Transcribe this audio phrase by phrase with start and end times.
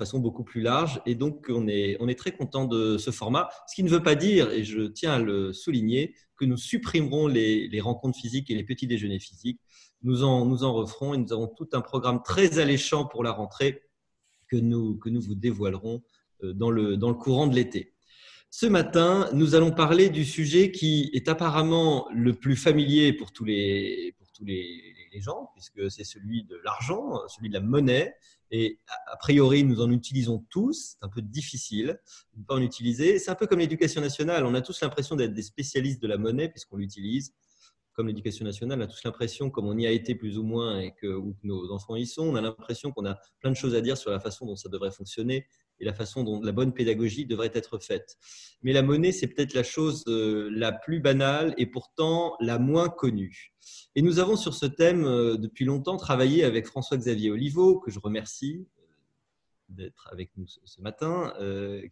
[0.00, 1.00] façon beaucoup plus large.
[1.06, 3.48] Et donc, on est, on est très content de ce format.
[3.68, 7.26] Ce qui ne veut pas dire, et je tiens à le souligner, que nous supprimerons
[7.28, 9.60] les, les rencontres physiques et les petits déjeuners physiques.
[10.02, 13.32] Nous en, nous en referons et nous avons tout un programme très alléchant pour la
[13.32, 13.82] rentrée
[14.48, 16.02] que nous, que nous vous dévoilerons
[16.42, 17.94] euh, dans le, dans le courant de l'été.
[18.52, 23.44] Ce matin, nous allons parler du sujet qui est apparemment le plus familier pour tous
[23.44, 28.14] les, pour tous les, gens, puisque c'est celui de l'argent, celui de la monnaie.
[28.52, 30.92] Et a priori, nous en utilisons tous.
[30.92, 31.98] C'est un peu difficile
[32.34, 33.18] de ne pas en utiliser.
[33.18, 34.46] C'est un peu comme l'éducation nationale.
[34.46, 37.34] On a tous l'impression d'être des spécialistes de la monnaie puisqu'on l'utilise.
[37.92, 40.78] Comme l'éducation nationale, on a tous l'impression, comme on y a été plus ou moins
[40.78, 43.74] et que, que nos enfants y sont, on a l'impression qu'on a plein de choses
[43.74, 45.46] à dire sur la façon dont ça devrait fonctionner
[45.80, 48.18] et la façon dont la bonne pédagogie devrait être faite.
[48.62, 52.88] Mais la monnaie, c'est peut-être la chose euh, la plus banale et pourtant la moins
[52.88, 53.54] connue.
[53.94, 57.98] Et nous avons sur ce thème euh, depuis longtemps travaillé avec François-Xavier Oliveau, que je
[57.98, 58.82] remercie euh,
[59.70, 61.32] d'être avec nous ce matin,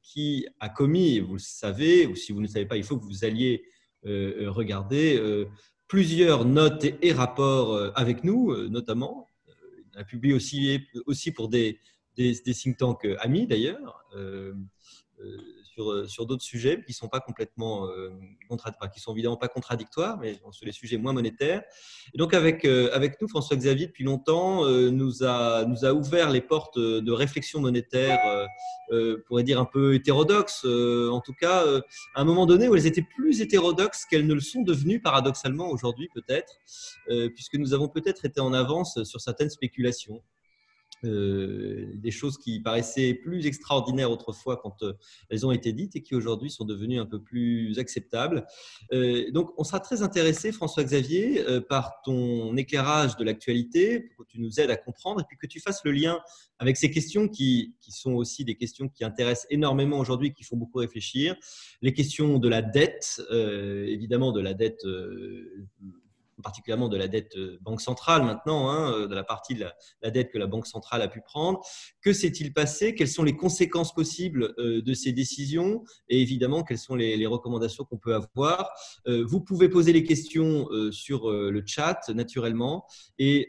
[0.02, 2.98] qui a commis, vous le savez, ou si vous ne le savez pas, il faut
[2.98, 3.62] que vous alliez
[4.02, 5.46] regarder
[5.86, 9.28] plusieurs notes et, rapports avec nous, notamment.
[9.94, 11.78] Il a publié aussi, aussi pour des,
[12.18, 14.52] des, think tanks euh, amis d'ailleurs, euh,
[15.20, 17.88] euh, sur, sur d'autres sujets qui sont pas complètement
[18.92, 21.62] qui sont évidemment pas contradictoires, mais sur les sujets moins monétaires.
[22.14, 26.40] Et donc avec avec nous, François Xavier depuis longtemps nous a nous a ouvert les
[26.40, 28.18] portes de réflexion monétaire,
[29.26, 31.64] pourrait dire un peu hétérodoxe, en tout cas
[32.14, 35.70] à un moment donné où elles étaient plus hétérodoxes qu'elles ne le sont devenues paradoxalement
[35.70, 36.58] aujourd'hui peut-être,
[37.34, 40.22] puisque nous avons peut-être été en avance sur certaines spéculations.
[41.04, 44.94] Euh, des choses qui paraissaient plus extraordinaires autrefois quand euh,
[45.30, 48.46] elles ont été dites et qui aujourd'hui sont devenues un peu plus acceptables.
[48.92, 54.40] Euh, donc, on sera très intéressé, François-Xavier, par ton éclairage de l'actualité, pour que tu
[54.40, 56.20] nous aides à comprendre et puis que tu fasses le lien
[56.58, 60.56] avec ces questions qui, qui sont aussi des questions qui intéressent énormément aujourd'hui, qui font
[60.56, 61.36] beaucoup réfléchir.
[61.82, 64.84] Les questions de la dette, évidemment de la dette
[66.42, 69.64] particulièrement de la dette euh, banque centrale maintenant, hein, euh, de la partie de
[70.02, 71.60] la, dette que la banque centrale a pu prendre.
[72.00, 72.94] Que s'est-il passé?
[72.94, 75.84] Quelles sont les conséquences possibles euh, de ces décisions?
[76.08, 78.70] Et évidemment, quelles sont les, recommandations qu'on peut avoir?
[79.06, 82.86] Vous pouvez poser les questions sur le chat, naturellement,
[83.18, 83.48] et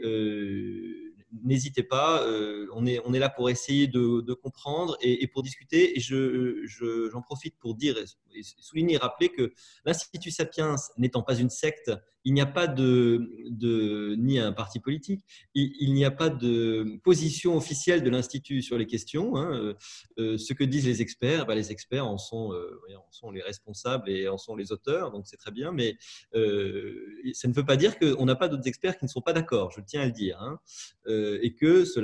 [1.43, 2.25] n'hésitez pas,
[2.73, 5.97] on, est, on est là pour essayer de, comprendre et, pour discuter.
[5.97, 6.65] Et je,
[7.11, 9.53] j'en profite pour dire et souligner et rappeler que
[9.85, 11.91] l'Institut Sapiens n'étant pas une secte,
[12.25, 17.55] il n'y a pas de, ni un parti politique, il, n'y a pas de position
[17.55, 19.37] officielle de l'Institut sur les questions.
[19.37, 19.75] Hein.
[20.19, 23.41] Euh, ce que disent les experts, bah, les experts en sont, euh, en sont, les
[23.41, 25.97] responsables et en sont les auteurs, donc c'est très bien, mais
[26.35, 26.93] euh,
[27.33, 29.71] ça ne veut pas dire qu'on n'a pas d'autres experts qui ne sont pas d'accord,
[29.71, 30.59] je tiens à le dire, hein.
[31.07, 31.99] et que ce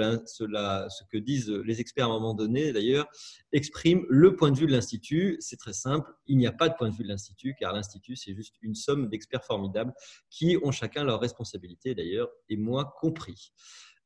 [1.11, 3.07] que disent les experts à un moment donné, d'ailleurs,
[3.51, 5.37] exprime le point de vue de l'Institut.
[5.39, 8.15] C'est très simple, il n'y a pas de point de vue de l'Institut, car l'Institut,
[8.15, 9.93] c'est juste une somme d'experts formidables
[10.29, 13.53] qui ont chacun leur responsabilité, d'ailleurs, et moi compris.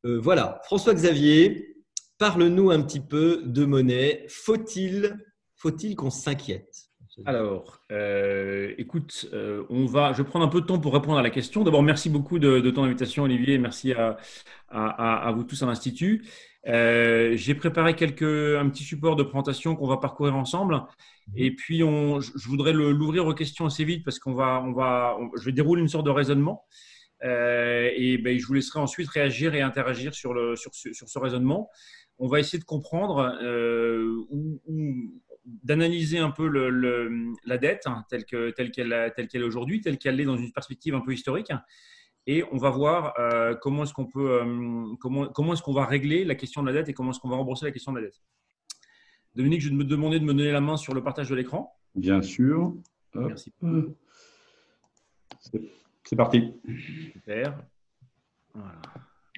[0.06, 1.84] Euh, voilà, François-Xavier,
[2.18, 4.26] parle-nous un petit peu de monnaie.
[4.30, 5.18] Faut-il
[5.56, 6.89] faut qu'on s'inquiète?
[7.26, 11.18] Alors, euh, écoute, euh, on va, je vais prendre un peu de temps pour répondre
[11.18, 11.64] à la question.
[11.64, 14.18] D'abord, merci beaucoup de, ton invitation, Olivier, merci à,
[14.70, 16.26] à vous tous à l'Institut.
[16.68, 20.76] Euh, j'ai préparé quelques, un petit support de présentation qu'on va parcourir ensemble.
[20.76, 21.34] Mhm.
[21.36, 25.18] Et puis, on, je voudrais l'ouvrir aux questions assez vite parce qu'on va, on va,
[25.38, 26.66] je vais dérouler une sorte de raisonnement.
[27.22, 31.70] Et ben, je vous laisserai ensuite réagir et interagir sur, le, sur, sur ce raisonnement.
[32.18, 33.38] On va essayer de comprendre
[34.32, 34.62] ou,
[35.46, 40.26] d'analyser un peu le, la dette hein, telle qu'elle telle est aujourd'hui, telle qu'elle est
[40.26, 41.52] dans une perspective un peu historique
[42.28, 45.86] et on va voir euh, comment est-ce qu'on peut, euh, comment, comment est-ce qu'on va
[45.86, 48.00] régler la question de la dette et comment est-ce qu'on va rembourser la question de
[48.00, 48.22] la dette.
[49.36, 51.76] Dominique, je vais me demander de me donner la main sur le partage de l'écran.
[51.96, 52.76] Bien sûr.
[53.16, 53.52] Merci.
[56.04, 56.54] C'est parti.
[57.14, 57.64] Super.
[58.54, 58.82] Voilà.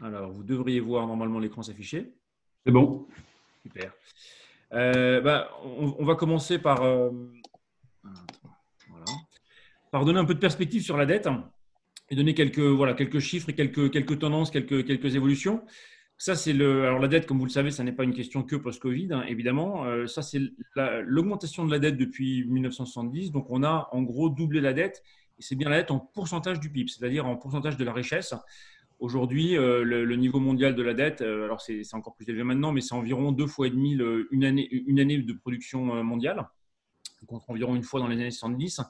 [0.01, 2.13] Alors, vous devriez voir normalement l'écran s'afficher.
[2.65, 3.07] C'est bon.
[3.63, 3.93] Super.
[4.73, 7.11] Euh, bah, on, va commencer par, voilà.
[9.91, 11.27] par donner un peu de perspective sur la dette
[12.09, 15.63] et donner quelques, voilà, quelques chiffres et quelques, quelques tendances, quelques, quelques évolutions.
[16.17, 16.85] Ça, c'est le.
[16.85, 19.23] Alors, la dette, comme vous le savez, ça n'est pas une question que post-Covid, hein,
[19.27, 19.85] évidemment.
[19.85, 20.39] Euh, ça, c'est
[21.03, 23.31] l'augmentation de la dette depuis 1970.
[23.31, 25.01] Donc, on a en gros doublé la dette.
[25.39, 28.35] Et c'est bien la dette en pourcentage du PIB, c'est-à-dire en pourcentage de la richesse.
[29.01, 32.71] Aujourd'hui, euh, le, niveau mondial de la dette, euh, alors c'est encore plus élevé maintenant,
[32.71, 33.99] mais c'est environ deux fois et demi
[34.31, 36.47] une, année, de production mondiale,
[37.27, 38.81] contre environ une fois dans les années 70.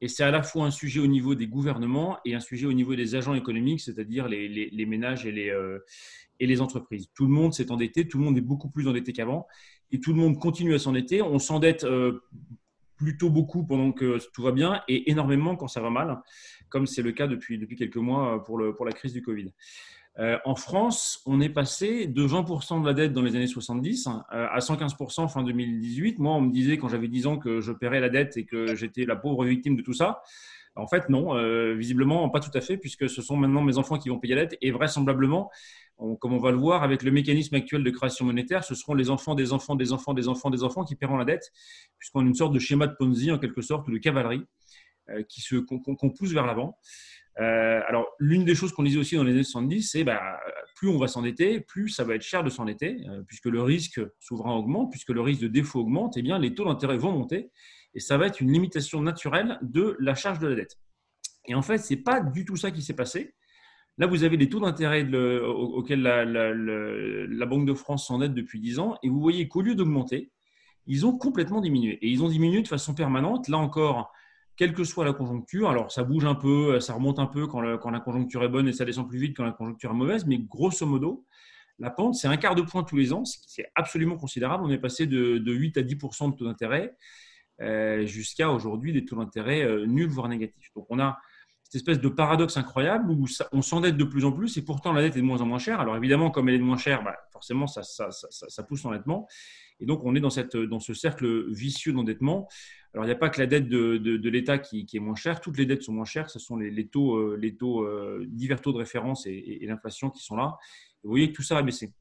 [0.00, 2.72] Et c'est à la fois un sujet au niveau des gouvernements et un sujet au
[2.72, 5.80] niveau des agents économiques, c'est-à-dire les, ménages et les, euh,
[6.60, 7.10] entreprises.
[7.14, 9.46] Tout le monde s'est endetté, tout le monde est beaucoup plus endetté qu'avant
[9.90, 11.20] et tout le monde continue à s'endetter.
[11.20, 12.20] On s'endette euh,
[12.96, 16.20] plutôt beaucoup pendant que tout va bien et énormément quand ça va mal,
[16.68, 19.52] comme c'est le cas depuis, depuis quelques mois pour, le, pour la crise du Covid.
[20.18, 24.08] Euh, en France, on est passé de 20% de la dette dans les années 70
[24.08, 24.10] euh,
[24.50, 26.18] à 115% fin 2018.
[26.18, 28.74] Moi, on me disait quand j'avais 10 ans que je paierais la dette et que
[28.74, 30.22] j'étais la pauvre victime de tout ça.
[30.74, 33.98] En fait, non, euh, visiblement, pas tout à fait, puisque ce sont maintenant mes enfants
[33.98, 34.58] qui vont payer la dette.
[34.60, 35.50] Et vraisemblablement,
[36.20, 39.10] comme on va le voir avec le mécanisme actuel de création monétaire, ce seront les
[39.10, 41.50] enfants des enfants des enfants des enfants des enfants qui paieront la dette,
[41.98, 44.44] puisqu'on a une sorte de schéma de Ponzi, en quelque sorte, ou de cavalerie,
[45.28, 46.78] qui se, qu'on, pousse vers l'avant.
[47.40, 50.40] Euh, alors, l'une des choses qu'on disait aussi dans les années 70, c'est bah,
[50.74, 54.00] plus on va s'endetter, plus ça va être cher de s'endetter, euh, puisque le risque
[54.18, 57.12] souverain augmente, puisque le risque de défaut augmente, et eh bien les taux d'intérêt vont
[57.12, 57.50] monter,
[57.94, 60.78] et ça va être une limitation naturelle de la charge de la dette.
[61.46, 63.34] Et en fait, ce n'est pas du tout ça qui s'est passé.
[63.98, 68.78] Là, vous avez les taux d'intérêt auxquels la, la, Banque de France s'endette depuis 10
[68.80, 70.30] ans, et vous voyez qu'au lieu d'augmenter,
[70.86, 71.98] ils ont complètement diminué.
[72.02, 73.48] Et ils ont diminué de façon permanente.
[73.48, 74.12] Là encore,
[74.58, 75.70] quelle que soit la conjoncture.
[75.70, 78.72] Alors, ça bouge un peu, ça remonte un peu quand, la conjoncture est bonne et
[78.72, 81.24] ça descend plus vite quand la conjoncture est mauvaise, mais grosso modo,
[81.78, 84.64] la pente, c'est un quart de point tous les ans, c'est absolument considérable.
[84.64, 86.96] On est passé de, 8 à 10% de taux d'intérêt
[87.60, 90.72] euh, jusqu'à aujourd'hui des taux d'intérêt euh, nuls, voire négatifs.
[90.74, 91.18] Donc, on a
[91.62, 95.02] cette espèce de paradoxe incroyable où on s'endette de plus en plus et pourtant la
[95.02, 95.78] dette est de moins en moins chère.
[95.78, 97.82] Alors, évidemment, comme elle est de moins chère, bah, forcément, ça,
[98.66, 99.28] pousse l'endettement.
[99.78, 102.48] Et donc, on est dans ce cercle vicieux d'endettement.
[102.94, 105.40] Alors, il n'y a pas que la dette de, de, l'État qui, est moins chère.
[105.40, 106.30] Toutes les dettes sont moins chères.
[106.30, 110.10] Ce sont les, les taux, euh, les taux euh, divers taux de référence et, l'inflation
[110.10, 110.56] qui sont là.
[111.04, 111.92] vous voyez que tout ça a baissé.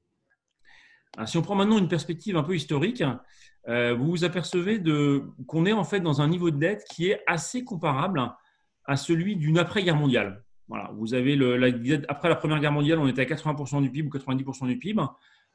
[1.25, 3.03] si on prend maintenant une perspective un peu historique,
[3.67, 4.81] euh, vous vous apercevez
[5.45, 8.31] qu'on est en fait dans un niveau de dette qui est assez comparable
[8.85, 10.45] à celui d'une après-guerre mondiale.
[10.69, 11.67] Voilà, vous avez la,
[12.07, 15.01] après la Première Guerre mondiale, on était à 80% du PIB ou 90% du PIB.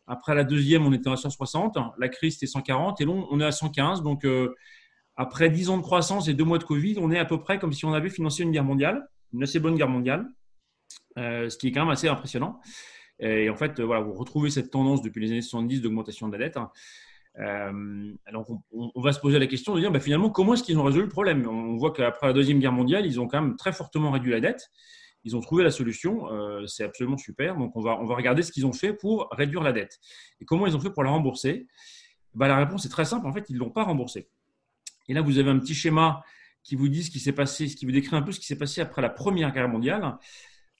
[0.06, 1.78] Après la deuxième, on était à 160.
[1.98, 3.00] La crise, c'était 140.
[3.00, 4.02] Et là, on est à 115.
[4.02, 4.26] Donc,
[5.16, 7.58] après 10 ans de croissance et deux mois de Covid, on est à peu près
[7.58, 10.26] comme si on avait financé une guerre mondiale, une assez bonne guerre mondiale,
[11.18, 12.60] euh, ce qui est quand même assez impressionnant.
[13.20, 16.48] Et en fait, voilà, vous retrouvez cette tendance depuis les années 70 d'augmentation de la
[16.48, 16.58] dette.
[17.38, 20.78] Euh, alors, on, va se poser la question de dire bah, finalement, comment est-ce qu'ils
[20.78, 21.46] ont résolu le problème?
[21.48, 24.40] On voit qu'après la Deuxième Guerre mondiale, ils ont quand même très fortement réduit la
[24.40, 24.70] dette.
[25.24, 27.56] Ils ont trouvé la solution, euh, c'est absolument super.
[27.56, 29.98] Donc, on va, on va regarder ce qu'ils ont fait pour réduire la dette.
[30.40, 31.68] Et comment ils ont fait pour la rembourser?
[32.34, 33.26] Bah, La réponse est très simple.
[33.26, 34.28] En fait, ils ne l'ont pas remboursée.
[35.08, 36.22] Et là, vous avez un petit schéma
[36.62, 38.46] qui vous dit ce qui s'est passé, ce qui vous décrit un peu ce qui
[38.46, 40.16] s'est passé après la Première Guerre mondiale.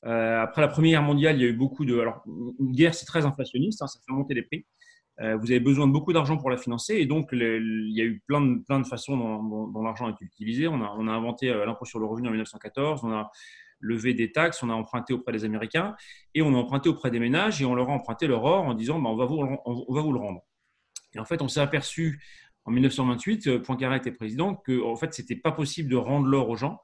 [0.04, 1.98] Euh, après la Première Guerre mondiale, il y a eu beaucoup de.
[1.98, 4.64] Alors, une guerre, c'est très inflationniste, hein, ça fait monter les prix.
[5.20, 8.04] Euh, vous avez besoin de beaucoup d'argent pour la financer, et donc il y a
[8.04, 10.68] eu plein de, plein de façons dont, l'argent est utilisé.
[10.68, 13.30] On a, inventé l'impôt sur le revenu en 1914, on a
[13.80, 15.96] lever des taxes, on a emprunté auprès des Américains
[16.34, 18.74] et on a emprunté auprès des ménages et on leur a emprunté leur or en
[18.74, 20.42] disant bah, on, va vous, on va vous le rendre.
[21.14, 22.22] Et en fait, on s'est aperçu
[22.64, 26.48] en 1928, euh, Poincaré était président, que en fait, c'était pas possible de rendre l'or
[26.48, 26.80] aux gens.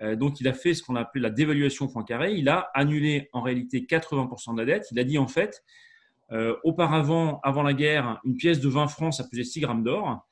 [0.00, 2.34] Euh, donc, il a fait ce qu'on appelle la dévaluation Poincaré.
[2.34, 4.86] Il a annulé en réalité 80% de la dette.
[4.92, 5.64] Il a dit en fait,
[6.30, 10.24] euh, auparavant, avant la guerre, une pièce de 20 francs, ça pesait 6 grammes d'or.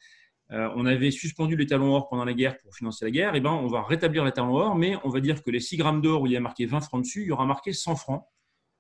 [0.49, 3.41] On avait suspendu les talons or pendant la guerre pour financer la guerre, et eh
[3.41, 6.01] ben, on va rétablir les talons or, mais on va dire que les 6 grammes
[6.01, 8.25] d'or où il y a marqué 20 francs dessus, il y aura marqué 100 francs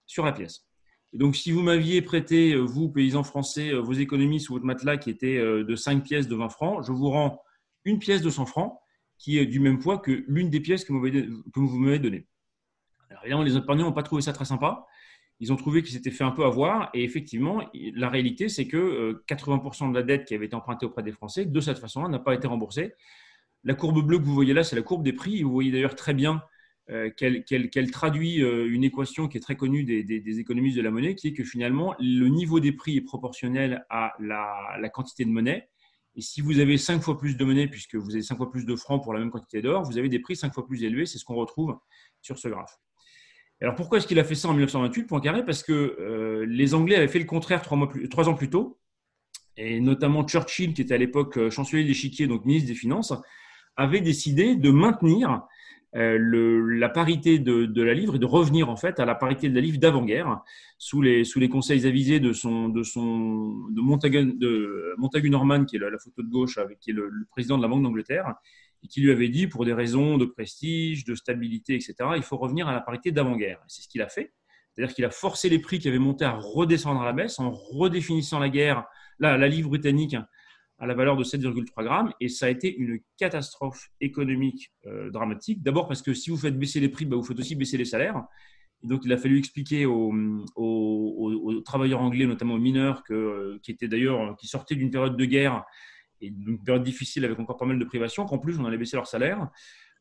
[0.06, 0.65] sur la pièce.
[1.12, 4.64] Et donc, si vous m'aviez prêté, euh, vous, paysans français, euh, vos économies sous votre
[4.64, 7.42] matelas qui étaient de 5 pièces de 20 francs, je vous rends
[7.85, 8.78] une pièce de 100 francs
[9.19, 12.26] qui est du même poids que l'une des pièces que vous m'avez données.
[13.09, 14.87] Alors, évidemment, les épargnants n'ont pas trouvé ça très sympa
[15.38, 16.90] ils ont trouvé qu'ils s'étaient fait un peu avoir.
[16.95, 20.87] Et effectivement, la réalité, c'est que 80% euh, de la dette qui avait été empruntée
[20.87, 22.95] auprès des Français, de cette façon-là, n'a pas été remboursée.
[23.64, 25.42] La courbe bleue que vous voyez là, c'est la courbe des prix.
[25.42, 26.42] Vous voyez d'ailleurs très bien
[26.88, 31.16] euh, qu'elle traduit euh, une équation qui est très connue des, économistes de la monnaie,
[31.16, 35.69] qui est que finalement, le niveau des prix est proportionnel à la, quantité de monnaie.
[36.14, 38.66] Et si vous avez 5 fois plus de monnaie, puisque vous avez 5 fois plus
[38.66, 41.07] de francs pour la même quantité d'or, vous avez des prix 5 fois plus élevés.
[41.07, 41.76] C'est ce qu'on retrouve
[42.23, 42.78] sur ce graphe.
[43.61, 46.95] Alors pourquoi est-ce qu'il a fait ça en 1928, Poincaré Parce que euh, les Anglais
[46.95, 48.78] avaient fait le contraire trois, mois trois ans plus tôt,
[49.57, 53.12] et notamment Churchill, qui était à l'époque chancelier d'échiquier, donc ministre des Finances,
[53.75, 55.43] avait décidé de maintenir
[55.97, 59.55] le, la parité de, la livre et de revenir en fait à la parité de
[59.55, 60.43] la livre d'avant-guerre
[60.79, 62.33] sous les, conseils avisés de
[64.99, 67.69] Montagu, Norman qui est la, photo de gauche avec qui est le, président de la
[67.69, 68.35] Banque d'Angleterre
[68.83, 72.37] et qui lui avait dit, pour des raisons de prestige, de stabilité, etc., il faut
[72.37, 73.59] revenir à la parité d'avant-guerre.
[73.69, 74.35] C'est ce qu'il a fait.
[74.75, 77.50] C'est-à-dire qu'il a forcé les prix qui avaient monté à redescendre à la baisse en
[77.50, 78.85] redéfinissant la guerre,
[79.19, 80.15] la livre britannique
[80.78, 82.12] à la valeur de 7,3 grammes.
[82.21, 85.62] Et ça a été une catastrophe économique euh, dramatique.
[85.62, 87.85] D'abord parce que si vous faites baisser les prix, bah, vous faites aussi baisser les
[87.85, 88.25] salaires.
[88.83, 90.12] donc, il a fallu expliquer aux,
[91.64, 95.64] travailleurs anglais, notamment aux mineurs, que, qui étaient d'ailleurs, qui sortaient d'une période de guerre
[96.21, 98.97] et d'une période difficile avec encore pas mal de privations, qu'en plus, on allait baisser
[98.97, 99.49] leur salaire.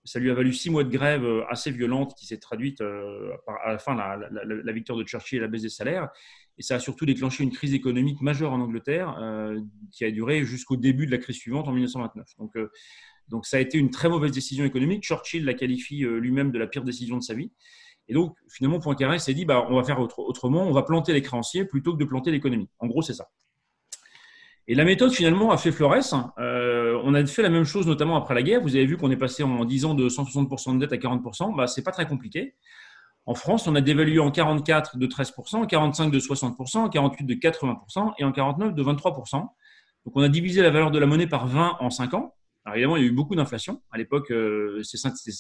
[0.04, 3.32] Ça lui a valu six mois de grève euh, assez violente qui s'est traduite euh,
[3.64, 6.10] à la fin la, victoire de Churchill et la baisse des salaires.
[6.58, 9.60] Et ça a surtout déclenché une crise économique majeure en Angleterre euh,
[9.92, 12.26] qui a duré jusqu'au début de la crise suivante en 1929.
[12.40, 12.54] Donc,
[13.28, 15.04] donc ça a été une très mauvaise décision économique.
[15.04, 17.52] Churchill la qualifie lui-même de la pire décision de sa vie.
[18.08, 21.22] Et donc, finalement, Poincaré s'est dit, bah, on va faire autrement, on va planter les
[21.22, 22.70] créanciers plutôt que de planter l'économie.
[22.80, 23.30] En gros, c'est ça.
[24.68, 26.14] Et la méthode, finalement, a fait florès.
[26.40, 28.62] Euh, on a fait la même chose, notamment après la guerre.
[28.62, 31.56] Vous avez vu qu'on est passé en 10 ans de 160% de dette à 40%.
[31.56, 32.56] Bah, ce n'est pas très compliqué.
[33.26, 37.26] En France, on a dévalué en 44 de 13%, en 45 de 60%, en 48
[37.26, 39.32] de 80% et en 49 de 23%.
[39.40, 39.50] Donc,
[40.14, 42.36] on a divisé la valeur de la monnaie par 20 en 5 ans.
[42.66, 43.82] Alors évidemment, il y a eu beaucoup d'inflation.
[43.92, 44.82] À l'époque, euh,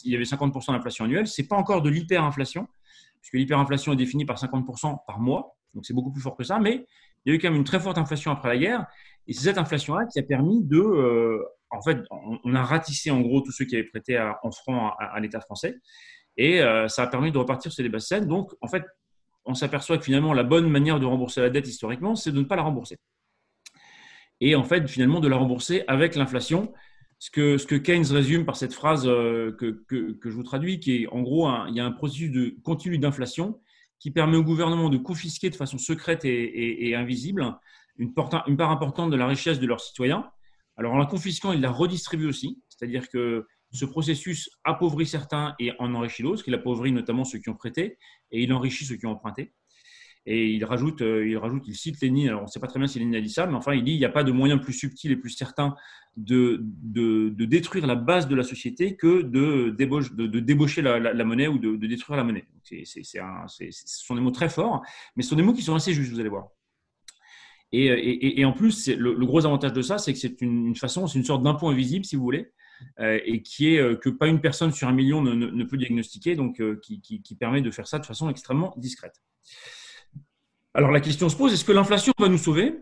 [0.04, 1.28] il y avait 50% d'inflation annuelle.
[1.28, 2.68] Ce n'est pas encore de l'hyperinflation,
[3.20, 5.58] puisque l'hyperinflation est définie par 50% par mois.
[5.74, 6.60] Donc c'est beaucoup plus fort que ça.
[6.60, 6.86] Mais
[7.26, 8.86] il y a eu quand même une très forte inflation après la guerre.
[9.28, 10.78] Et c'est cette inflation-là qui a permis de.
[10.78, 14.94] Euh, en fait, on, a ratissé en gros tous ceux qui avaient prêté en francs
[15.00, 15.76] à, l'État français.
[16.38, 18.28] Et euh, ça a permis de repartir sur les basses scènes.
[18.28, 18.84] Donc, en fait,
[19.46, 22.46] on s'aperçoit que finalement, la bonne manière de rembourser la dette historiquement, c'est de ne
[22.46, 22.98] pas la rembourser.
[24.42, 26.74] Et en fait, finalement, de la rembourser avec l'inflation
[27.20, 31.08] ce que, Keynes résume par cette phrase euh, que, que, je vous traduis, qui est
[31.08, 33.60] en gros, il y a un processus de continu d'inflation
[34.00, 37.58] qui permet au gouvernement de confisquer de façon secrète et, invisible
[37.98, 40.30] une, part importante de la richesse de leurs citoyens.
[40.78, 45.72] Alors en la confisquant, il la redistribue aussi, c'est-à-dire que ce processus appauvrit certains et
[45.80, 47.98] en enrichit d'autres, qu'il appauvrit notamment ceux qui ont prêté
[48.32, 49.54] et il enrichit ceux qui ont emprunté.
[50.28, 52.30] Et il rajoute, euh, il rajoute, il cite Lénine.
[52.30, 53.84] Alors, on ne sait pas très bien si Lénine a dit ça, mais enfin, il
[53.84, 55.76] dit il n'y a pas de moyen plus subtil et plus certain
[56.18, 56.64] de,
[57.46, 59.70] détruire la base de la société que de,
[60.40, 62.48] débaucher la, monnaie ou de, détruire la monnaie.
[62.64, 63.04] Ce
[63.84, 64.82] sont des mots très forts,
[65.16, 66.48] mais ce sont des mots qui sont assez justes, vous allez voir.
[67.72, 71.26] Et, en plus, le, gros avantage de ça, c'est que c'est une, façon, c'est une
[71.26, 72.52] sorte d'impôt invisible, si vous voulez,
[72.98, 76.62] et qui est euh, que pas une personne sur un million ne, peut diagnostiquer, donc
[76.82, 79.22] qui, qui, permet de faire ça de façon extrêmement discrète.
[80.74, 82.76] Alors la question se pose, est-ce que l'inflation va nous sauver?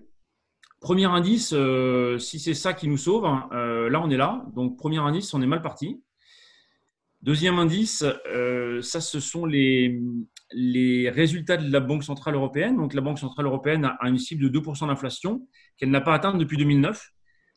[0.83, 4.45] Premier indice, euh, si c'est ça qui nous sauve, hein, euh, là on est là.
[4.53, 6.03] Donc premier indice, on est mal parti.
[7.21, 10.01] Deuxième indice, euh, ça ce sont les,
[10.51, 12.75] les résultats de la Banque Centrale Européenne.
[12.75, 15.47] Donc la Banque Centrale Européenne a une cible de 2% d'inflation
[15.77, 17.13] qu'elle n'a pas atteinte depuis 2009.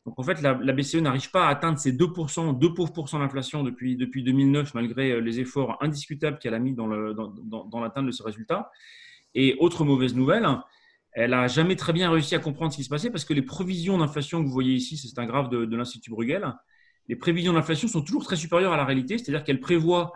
[0.07, 3.65] Donc en fait, la, BCE n'arrive pas à atteindre ces 2%, 2 pauvres pourcents d'inflation
[3.65, 8.71] depuis, depuis 2009, malgré les efforts indiscutables qu'elle a mis dans l'atteinte de ces résultats.
[9.35, 10.47] Et autre mauvaise nouvelle,
[11.17, 13.43] elle n'a jamais très bien réussi à comprendre ce qui se passait parce que les
[13.43, 16.55] prévisions d'inflation que vous voyez ici, c'est un graphe de, l'Institut Bruegel,
[17.09, 20.13] les prévisions d'inflation sont toujours très supérieures à la réalité, c'est-à-dire qu'elles prévoient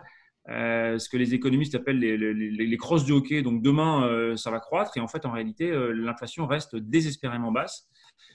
[0.49, 3.41] euh, ce que les économistes appellent les, crosses du hockey.
[3.41, 7.51] Donc demain, euh, ça va croître et en fait, en réalité, euh, l'inflation reste désespérément
[7.51, 7.87] basse.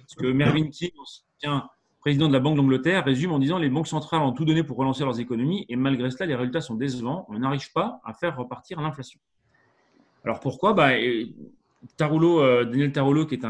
[0.07, 1.69] Ce que Mervyn King, ancien
[2.01, 4.77] président de la Banque d'Angleterre, résume en disant les banques centrales ont tout donné pour
[4.77, 7.27] relancer leurs économies et malgré cela, les résultats sont décevants.
[7.29, 9.19] On n'arrive pas à faire repartir l'inflation.
[10.23, 10.75] Alors pourquoi?
[10.75, 10.91] Bah,
[11.99, 13.47] Daniel Tarullo, qui est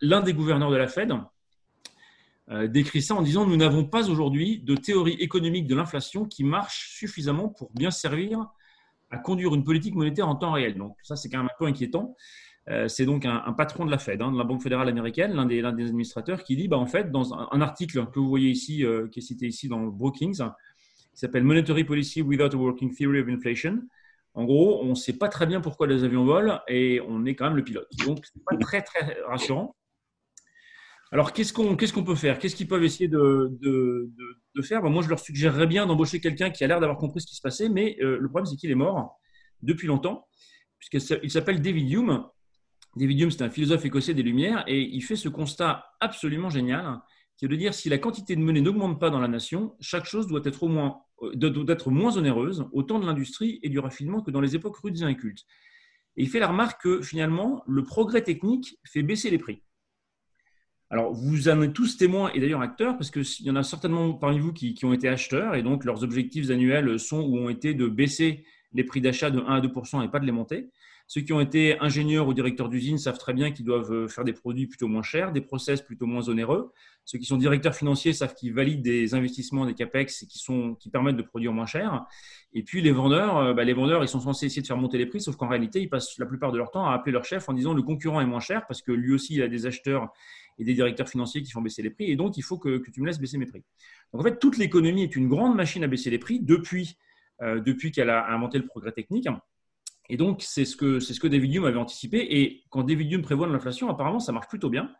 [0.00, 1.12] l'un des gouverneurs de la Fed,
[2.68, 6.90] décrit ça en disant Nous n'avons pas aujourd'hui de théorie économique de l'inflation qui marche
[6.96, 8.46] suffisamment pour bien servir
[9.10, 10.76] à conduire une politique monétaire en temps réel.
[10.76, 12.14] Donc ça, c'est quand même un peu inquiétant.
[12.68, 15.46] Euh, c'est donc un, patron de la Fed, hein, de la Banque fédérale américaine, l'un
[15.46, 19.18] des, administrateurs, qui dit, bah, en fait, dans un, article que vous voyez ici, qui
[19.20, 23.80] est cité ici dans Brookings, qui s'appelle Monetary Policy Without a Working Theory of Inflation,
[24.34, 27.34] en gros, on ne sait pas très bien pourquoi les avions volent et on est
[27.34, 27.88] quand même le pilote.
[28.06, 29.74] Donc, ce n'est pas très, très rassurant.
[31.10, 32.38] Alors, qu'est-ce qu'on peut faire?
[32.38, 33.58] Qu'est-ce qu'ils peuvent essayer de,
[34.62, 34.82] faire?
[34.82, 37.40] Moi, je leur suggérerais bien d'embaucher quelqu'un qui a l'air d'avoir compris ce qui se
[37.40, 39.18] passait, mais euh, le problème, c'est qu'il est mort
[39.62, 40.28] depuis longtemps,
[40.78, 42.24] puisqu'il s'appelle David Hume.
[42.96, 47.00] David Hume, c'est un philosophe écossais des Lumières, et il fait ce constat absolument génial,
[47.38, 50.04] qui est de dire si la quantité de monnaie n'augmente pas dans la nation, chaque
[50.04, 51.00] chose doit être au moins
[51.34, 55.00] d'être moins onéreuse au temps de l'industrie et du raffinement que dans les époques rudes
[55.00, 55.44] et incultes.
[56.16, 59.62] Et il fait la remarque que finalement, le progrès technique fait baisser les prix.
[60.90, 64.14] Alors, vous en êtes tous témoins et d'ailleurs acteurs, parce qu'il y en a certainement
[64.14, 67.74] parmi vous qui, ont été acheteurs, et donc leurs objectifs annuels sont ou ont été
[67.74, 70.70] de baisser les prix d'achat de 1 à 2 et pas de les monter.
[71.10, 74.24] Ceux qui ont été ingénieurs ou directeurs d'usine savent très bien qu'ils doivent euh, faire
[74.24, 76.70] des produits plutôt moins chers, des process plutôt moins onéreux.
[77.06, 80.90] Ceux qui sont directeurs financiers savent qu'ils valident des investissements, des capex qui, sont, qui
[80.90, 82.04] permettent de produire moins cher.
[82.52, 84.98] Et puis les vendeurs, euh, bah, les vendeurs, ils sont censés essayer de faire monter
[84.98, 87.24] les prix, sauf qu'en réalité, ils passent la plupart de leur temps à appeler leur
[87.24, 89.64] chef en disant le concurrent est moins cher parce que lui aussi, il a des
[89.64, 90.12] acheteurs
[90.58, 92.10] et des directeurs financiers qui font baisser les prix.
[92.10, 93.64] Et donc, il faut que, tu me laisses baisser mes prix.
[94.12, 96.98] Donc, en fait, toute l'économie est une grande machine à baisser les prix depuis,
[97.42, 99.28] euh, depuis qu'elle a inventé le progrès technique.
[100.10, 102.40] Et donc, c'est ce que, c'est ce que David Hume avait anticipé.
[102.40, 104.90] Et quand David Hume prévoit l'inflation, apparemment, ça marche plutôt bien.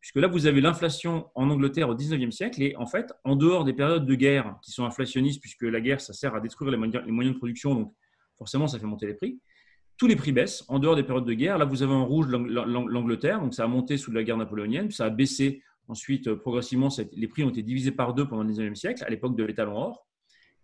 [0.00, 2.62] Puisque là, vous avez l'inflation en Angleterre au 19e siècle.
[2.62, 6.00] Et en fait, en dehors des périodes de guerre qui sont inflationnistes, puisque la guerre,
[6.00, 7.94] ça sert à détruire les moyens de production, donc
[8.36, 9.40] forcément, ça fait monter les prix.
[10.02, 11.58] Tous les prix baissent en dehors des périodes de guerre.
[11.58, 15.04] Là, vous avez en rouge l'Angleterre, donc ça a monté sous la guerre napoléonienne, ça
[15.04, 16.88] a baissé ensuite euh, progressivement.
[17.12, 19.76] Les prix ont été divisés par deux pendant le 19e siècle, à l'époque de l'étalon
[19.76, 20.08] or.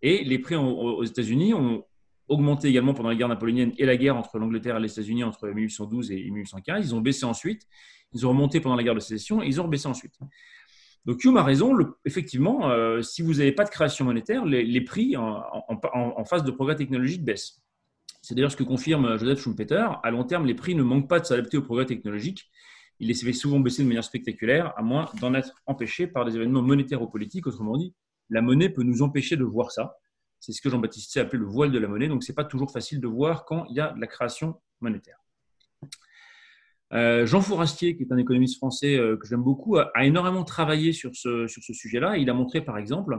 [0.03, 1.85] Et les prix aux États-Unis ont
[2.27, 5.47] augmenté également pendant la guerre napoléonienne et la guerre entre l'Angleterre et les États-Unis entre
[5.47, 6.87] 1812 et 1815.
[6.89, 7.63] Ils ont baissé ensuite.
[8.15, 10.19] Ils ont remonté pendant la guerre de sécession et ils ont rebaissé ensuite.
[11.07, 11.79] Donc Hume a raison.
[12.05, 16.75] effectivement, euh, si vous n'avez pas de création monétaire, les, prix en, phase de progrès
[16.75, 17.63] technologique baissent.
[18.29, 19.89] C'est d'ailleurs ce que confirme Joseph Schumpeter.
[20.03, 22.51] À long terme, les prix ne manquent pas de s'adapter au progrès technologique.
[22.99, 26.37] Il les fait souvent baisser de manière spectaculaire, à moins d'en être empêché par des
[26.37, 27.47] événements monétaires ou politiques.
[27.47, 27.95] Autrement dit,
[28.29, 29.97] la monnaie peut nous empêcher de voir ça.
[30.41, 32.07] C'est ce que Jean-Baptiste a appelé le voile de la monnaie.
[32.07, 34.61] Donc, ce n'est pas toujours facile de voir quand il y a de la création
[34.83, 35.25] monétaire.
[36.93, 40.93] Euh, Jean Fourastier, qui est un économiste français euh, que j'aime beaucoup, a, énormément travaillé
[40.93, 42.19] sur ce, sur ce sujet-là.
[42.19, 43.19] Il a montré, par exemple,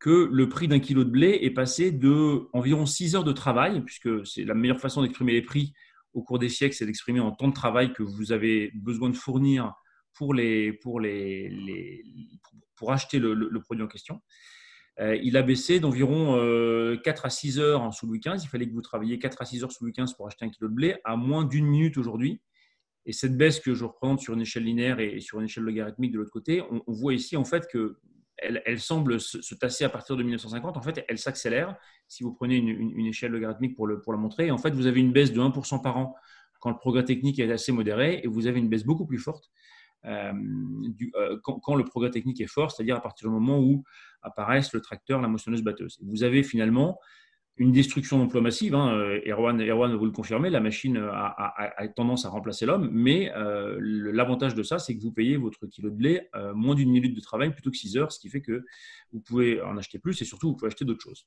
[0.00, 3.82] que le prix d'un kilo de blé est passé de environ 6 heures de travail,
[3.82, 5.74] puisque c'est la meilleure façon d'exprimer les prix
[6.14, 9.16] au cours des siècles, c'est d'exprimer en temps de travail que vous avez besoin de
[9.16, 9.74] fournir
[10.14, 10.34] pour,
[12.88, 14.20] acheter le, produit en question.
[14.98, 16.34] Euh, il a baissé d'environ
[17.04, 18.42] 4 à 6 heures sous Louis XV.
[18.42, 20.50] Il fallait que vous travailliez 4 à 6 heures sous Louis XV pour acheter un
[20.50, 22.40] kilo de blé à moins d'une minute aujourd'hui.
[23.06, 26.12] Et cette baisse que je représente sur une échelle linéaire et sur une échelle logarithmique
[26.12, 27.98] de l'autre côté, on, voit ici en fait que
[28.42, 30.76] elle, semble se, tasser à partir de 1950.
[30.76, 31.76] En fait, elle s'accélère
[32.08, 34.50] si vous prenez une, échelle logarithmique pour, la montrer.
[34.50, 36.14] En fait, vous avez une baisse de 1% par an
[36.60, 39.50] quand le progrès technique est assez modéré et vous avez une baisse beaucoup plus forte
[40.06, 40.32] euh,
[41.16, 43.84] euh, quand, le progrès technique est fort, c'est-à-dire à partir du moment où
[44.22, 45.98] apparaissent le tracteur, la moissonneuse batteuse.
[46.02, 46.98] Vous avez finalement
[47.56, 48.74] une destruction d'emplois massive.
[48.74, 53.30] Hein, euh, Erwan, Erwan vous le confirmer, la machine a, tendance à remplacer l'homme, mais
[53.36, 57.14] euh, l'avantage de ça, c'est que vous payez votre kilo de euh, moins d'une minute
[57.14, 58.64] de travail plutôt que 6 heures, ce qui fait que
[59.12, 61.26] vous pouvez en acheter plus et surtout vous pouvez acheter d'autres choses.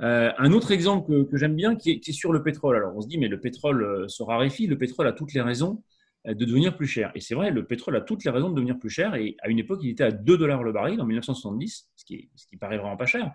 [0.00, 2.76] un autre exemple que, j'aime bien, qui est, sur le pétrole.
[2.76, 5.84] Alors on se dit, mais le pétrole se raréfie, le pétrole a toutes les raisons
[6.24, 7.12] de devenir plus cher.
[7.14, 9.14] Et c'est vrai, le pétrole a toutes les raisons de devenir plus cher.
[9.14, 12.30] Et à une époque, il était à 2 dollars le baril en 1970, ce qui,
[12.34, 13.32] ce qui paraît vraiment pas cher.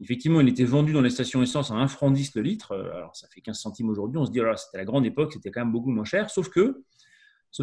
[0.00, 2.72] Effectivement, il était vendu dans les stations essence à 1 franc 10 le litre.
[2.72, 4.18] Euh, alors, ça fait 15 centimes aujourd'hui.
[4.18, 6.30] On se dit, alors, c'était la grande époque, c'était quand même beaucoup moins cher.
[6.30, 6.82] Sauf que,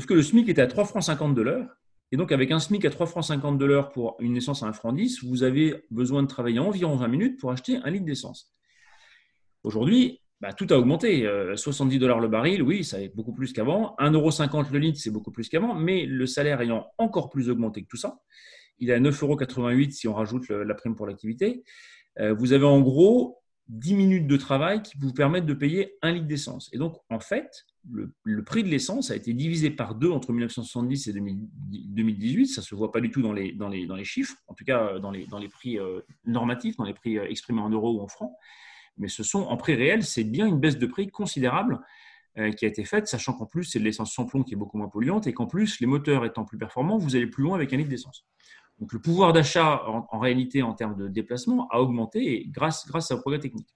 [0.09, 1.67] le SMIC était à 3 francs 50 de l'heure.
[2.11, 4.67] Et donc, avec un SMIC à 3 francs 50 de l'heure pour une essence à
[4.67, 8.05] 1 franc 10, vous avez besoin de travailler environ 20 minutes pour acheter un litre
[8.05, 8.53] d'essence.
[9.63, 11.27] Aujourd'hui, bah, tout a augmenté.
[11.55, 13.95] 70 euh, dollars le baril, oui, ça est beaucoup plus qu'avant.
[13.99, 15.73] 1,50 euro le litre, c'est beaucoup plus qu'avant.
[15.73, 18.19] Mais le salaire ayant encore plus augmenté que tout ça,
[18.77, 21.63] il est à 9,88 euros si on rajoute la prime pour l'activité.
[22.19, 26.13] Euh, vous avez en gros 10 minutes de travail qui vous permettent de payer un
[26.13, 26.69] litre d'essence.
[26.73, 31.07] Et donc, en fait, le, prix de l'essence a été divisé par deux entre 1970
[31.07, 32.47] et 2018.
[32.47, 34.53] Ça ne se voit pas du tout dans les, dans les, dans les chiffres, en
[34.53, 37.69] tout cas dans les, dans les prix euh, normatifs, dans les prix euh, exprimés en
[37.69, 38.31] euros ou en francs.
[38.97, 41.79] Mais ce sont, en prix réel, c'est bien une baisse de prix considérable
[42.55, 44.77] qui a été faite, sachant qu'en plus, c'est de l'essence sans plomb qui est beaucoup
[44.77, 47.73] moins polluante et qu'en plus, les moteurs étant plus performants, vous allez plus loin avec
[47.73, 48.27] un litre d'essence.
[48.79, 53.39] Donc le pouvoir d'achat, en, réalité, en termes de déplacement, a augmenté grâce, au progrès
[53.39, 53.69] technique.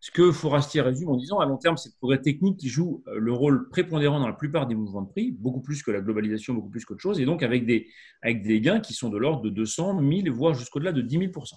[0.00, 3.02] Ce que Forastier résume en disant, à long terme, c'est le progrès technique qui joue
[3.08, 6.02] euh, le rôle prépondérant dans la plupart des mouvements de prix, beaucoup plus que la
[6.02, 7.88] globalisation, beaucoup plus qu'autre chose, et donc avec des,
[8.20, 11.54] avec des gains qui sont de l'ordre de 200, 1000, voire jusqu'au-delà de 10 000%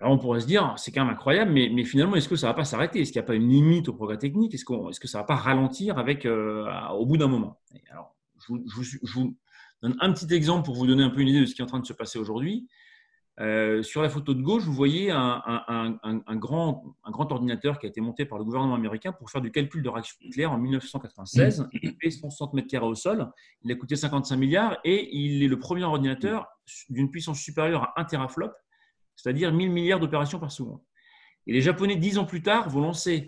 [0.00, 2.46] alors on pourrait se dire, c'est quand même incroyable, mais, mais finalement, est-ce que ça
[2.46, 3.00] ne va pas s'arrêter?
[3.00, 4.54] Est-ce qu'il n'y a pas une limite au progrès technique?
[4.54, 7.60] Est-ce est que ça ne va pas ralentir avec, euh, au bout d'un moment?
[7.90, 8.14] Alors,
[8.46, 9.36] je vous,
[9.82, 11.64] donne un petit exemple pour vous donner un peu une idée de ce qui est
[11.64, 12.68] en train de se passer aujourd'hui.
[13.40, 15.96] Euh, sur la photo de gauche, vous voyez un,
[16.30, 19.88] grand, ordinateur qui a été monté par le gouvernement américain pour faire du calcul de
[19.88, 21.68] réaction nucléaire en 1996.
[21.82, 23.30] Il fait 160 mètres carrés au sol.
[23.62, 26.48] Il a coûté 55 milliards et il est le premier ordinateur
[26.88, 28.50] d'une puissance supérieure à 1 teraflop,
[29.14, 30.80] c'est-à-dire 1000 milliards d'opérations par seconde.
[31.46, 33.24] Et les Japonais, dix ans plus tard, vont lancer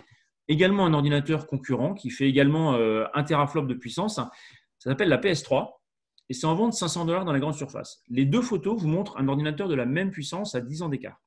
[0.49, 4.17] également un ordinateur concurrent qui fait également 1 euh, teraflop de puissance.
[4.17, 4.31] Ça
[4.91, 5.80] s'appelle la PS3
[6.31, 8.05] et c'est en vente 500 dollars dans la grande surface.
[8.09, 11.21] Les deux photos vous montrent un ordinateur de la même puissance à 10 ans d'écart.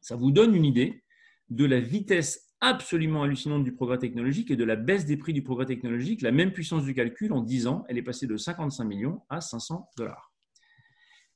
[0.00, 1.04] Ça vous donne une idée
[1.50, 5.42] de la vitesse absolument hallucinante du progrès technologique et de la baisse des prix du
[5.42, 6.22] progrès technologique.
[6.22, 9.42] La même puissance du calcul, en 10 ans, elle est passée de 55 millions à
[9.42, 10.32] 500 dollars.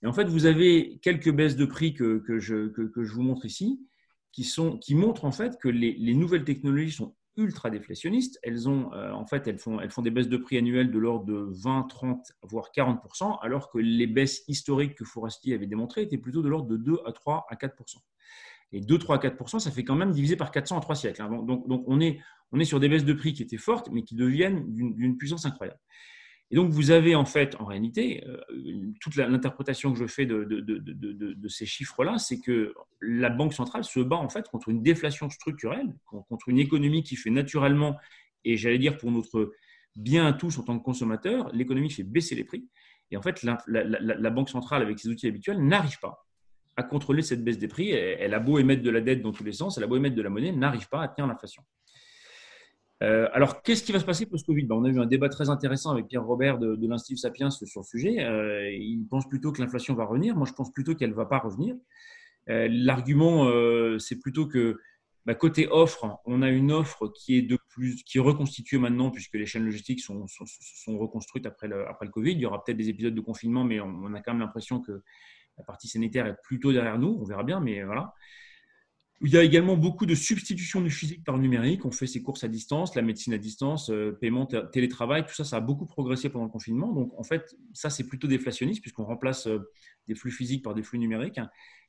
[0.02, 3.86] Et en fait, vous avez quelques baisses de prix que, je, vous montre ici,
[4.32, 8.38] qui, montrent en fait que les nouvelles technologies sont ultra déflationnistes.
[8.42, 10.98] Elles, ont, euh, en fait, elles, font, elles font des baisses de prix annuelles de
[10.98, 16.02] l'ordre de 20, 30, voire 40% alors que les baisses historiques que Forestier avait démontrées
[16.02, 17.96] étaient plutôt de l'ordre de 2 à 3 à 4%
[18.72, 21.22] Et 2, 3, 4 ça fait quand même divisé par 400 en 3 siècles.
[21.22, 21.42] Hein.
[21.42, 22.20] Donc, donc, on, est,
[22.52, 25.46] on est sur des baisses de prix qui étaient fortes, mais qui deviennent d'une puissance
[25.46, 25.80] incroyable.
[26.50, 28.38] Et donc, vous avez en fait, en réalité, euh,
[29.00, 34.16] toute l'interprétation que je fais de, ces chiffres-là, c'est que la Banque centrale se bat
[34.16, 37.96] en fait contre une déflation structurelle, contre une économie qui fait naturellement,
[38.44, 39.52] et j'allais dire pour notre
[39.96, 42.68] bien à tous en tant que consommateurs, l'économie fait baisser les prix.
[43.10, 46.26] Et en fait, la, Banque centrale, avec ses outils habituels, n'arrive pas
[46.76, 47.90] à contrôler cette baisse des prix.
[47.90, 50.16] Elle a beau émettre de la dette dans tous les sens, elle a beau émettre
[50.16, 51.62] de la monnaie, n'arrive pas à tenir l'inflation.
[53.04, 54.64] Euh, alors, qu'est-ce qui va se passer post-Covid?
[54.64, 57.80] Ben, On a eu un débat très intéressant avec Pierre Robert de, l'Institut Sapiens sur
[57.80, 58.24] le sujet.
[58.24, 60.34] Euh, il pense plutôt que l'inflation va revenir.
[60.36, 61.74] Moi, je pense plutôt qu'elle ne va pas revenir.
[62.48, 63.50] Euh, l'argument,
[63.98, 64.78] c'est plutôt que
[65.26, 69.10] bah, côté offre, on a une offre qui est de plus, qui est reconstituée maintenant
[69.10, 72.32] puisque les chaînes logistiques sont, sont, reconstruites après le, après le Covid.
[72.32, 75.02] Il y aura peut-être des épisodes de confinement, mais on, a quand même l'impression que
[75.56, 77.18] la partie sanitaire est plutôt derrière nous.
[77.20, 78.14] On verra bien, mais voilà.
[79.20, 81.84] Il y a également beaucoup de substitution du physique par le numérique.
[81.84, 85.44] On fait ses courses à distance, la médecine à distance, euh, paiement, télétravail, tout ça,
[85.44, 86.92] ça a beaucoup progressé pendant le confinement.
[86.92, 89.70] Donc, en fait, ça, c'est plutôt déflationniste puisqu'on remplace euh,
[90.08, 91.40] des flux physiques par des flux numériques.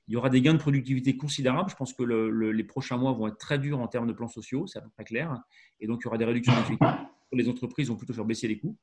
[0.07, 1.69] Il y aura des gains de productivité considérables.
[1.69, 4.67] Je pense que les prochains mois vont être très durs en termes de plans sociaux,
[4.67, 5.35] c'est à peu près clair.
[5.79, 6.87] Et donc, il y aura des réductions d'effectifs.
[7.33, 8.77] Les entreprises vont plutôt faire baisser les coûts.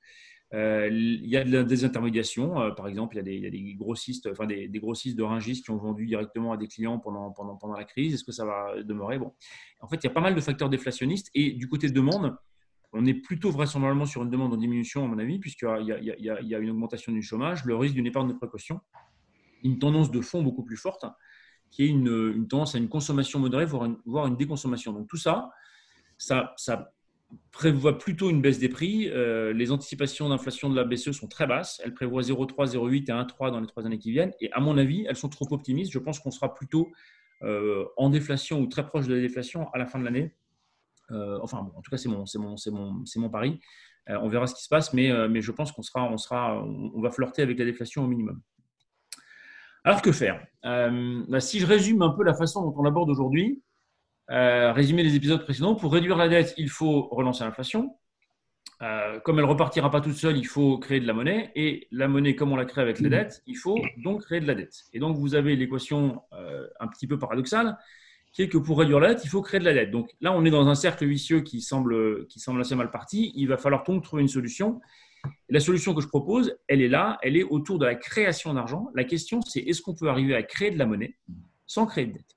[0.54, 1.60] Euh, il y a de la.
[1.60, 5.62] Euh, par exemple, il y a des, il a grossistes, enfin des, grossistes de ringis
[5.62, 8.14] qui ont vendu directement à des clients pendant, pendant, pendant la crise.
[8.14, 9.18] Est-ce que ça va demeurer?
[9.18, 9.32] Bon.
[9.80, 11.30] En fait, il y a pas mal de facteurs déflationnistes.
[11.34, 12.36] Et du côté de demande,
[12.92, 16.24] on est plutôt vraisemblablement sur une demande en diminution, à mon avis, puisqu'il y, y,
[16.24, 18.80] y, a une augmentation du chômage, le risque d'une épargne de précaution
[19.62, 21.04] une tendance de fond beaucoup plus forte,
[21.70, 24.92] qui est une, tendance à une consommation modérée, voire une, voire une, déconsommation.
[24.92, 25.50] Donc tout ça,
[26.18, 26.91] ça, ça
[27.50, 29.08] prévoit plutôt une baisse des prix.
[29.08, 31.80] Euh, les anticipations d'inflation de la BCE sont très basses.
[31.84, 34.32] Elles prévoient 0,3, 0,8 et 1,3 dans les trois années qui viennent.
[34.40, 35.92] Et à mon avis, elles sont trop optimistes.
[35.92, 36.90] Je pense qu'on sera plutôt
[37.42, 40.34] euh, en déflation ou très proche de la déflation à la fin de l'année.
[41.10, 43.60] Euh, enfin, bon, en tout cas, c'est mon, mon, mon, mon pari.
[44.08, 47.00] on verra ce qui se passe, mais, mais je pense qu'on sera, on sera, on
[47.00, 48.40] va flirter avec la déflation au minimum.
[49.84, 50.46] Alors que faire?
[50.62, 53.62] Bah, Si je résume un peu la façon dont on l'aborde aujourd'hui,
[54.32, 57.96] euh, résumer les épisodes précédents, pour réduire la dette, il faut relancer l'inflation.
[58.80, 61.52] Euh, comme elle repartira pas toute seule, il faut créer de la monnaie.
[61.54, 64.46] Et la monnaie, comme on la crée avec la dette, il faut donc créer de
[64.46, 64.84] la dette.
[64.92, 66.22] Et donc, vous avez l'équation
[66.80, 67.78] un petit peu paradoxale,
[68.32, 69.90] qui est que pour réduire la dette, il faut créer de la dette.
[69.92, 73.30] Donc là, on est dans un cercle vicieux qui semble, qui semble assez mal parti.
[73.36, 74.80] Il va falloir donc trouver une solution.
[75.48, 78.88] La solution que je propose, elle est là, elle est autour de la création d'argent.
[78.94, 81.16] La question, c'est est-ce qu'on peut arriver à créer de la monnaie
[81.66, 82.36] sans créer de dette?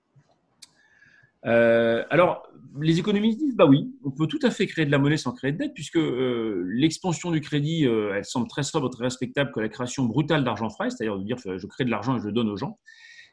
[1.45, 2.47] Euh, alors,
[2.81, 5.31] les économistes disent bah oui, on peut tout à fait créer de la monnaie sans
[5.31, 9.51] créer de dette, puisque euh, l'expansion du crédit, euh, elle semble très sobre, très respectable
[9.51, 12.25] que la création brutale d'argent frais, c'est-à-dire de dire je crée de l'argent et je
[12.25, 12.79] le donne aux gens.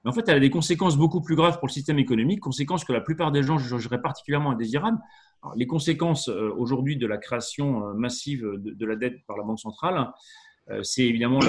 [0.05, 2.85] Mais en fait, elle a des conséquences beaucoup plus graves pour le système économique, conséquences
[2.85, 4.99] que la plupart des gens jugeraient particulièrement indésirables
[5.57, 10.09] les conséquences aujourd'hui de la création massive de, la dette par la Banque centrale,
[10.83, 11.41] c'est évidemment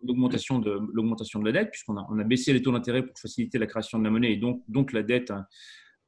[0.00, 3.98] l'augmentation de, de, la dette, puisqu'on a, baissé les taux d'intérêt pour faciliter la création
[3.98, 5.32] de la monnaie, et donc, donc la dette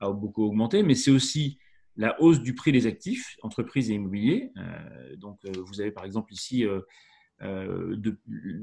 [0.00, 1.59] a, beaucoup augmenté, mais c'est aussi
[1.96, 4.52] la hausse du prix des actifs, entreprises et immobiliers.
[5.16, 6.64] donc, vous avez par exemple ici,
[7.40, 8.18] de,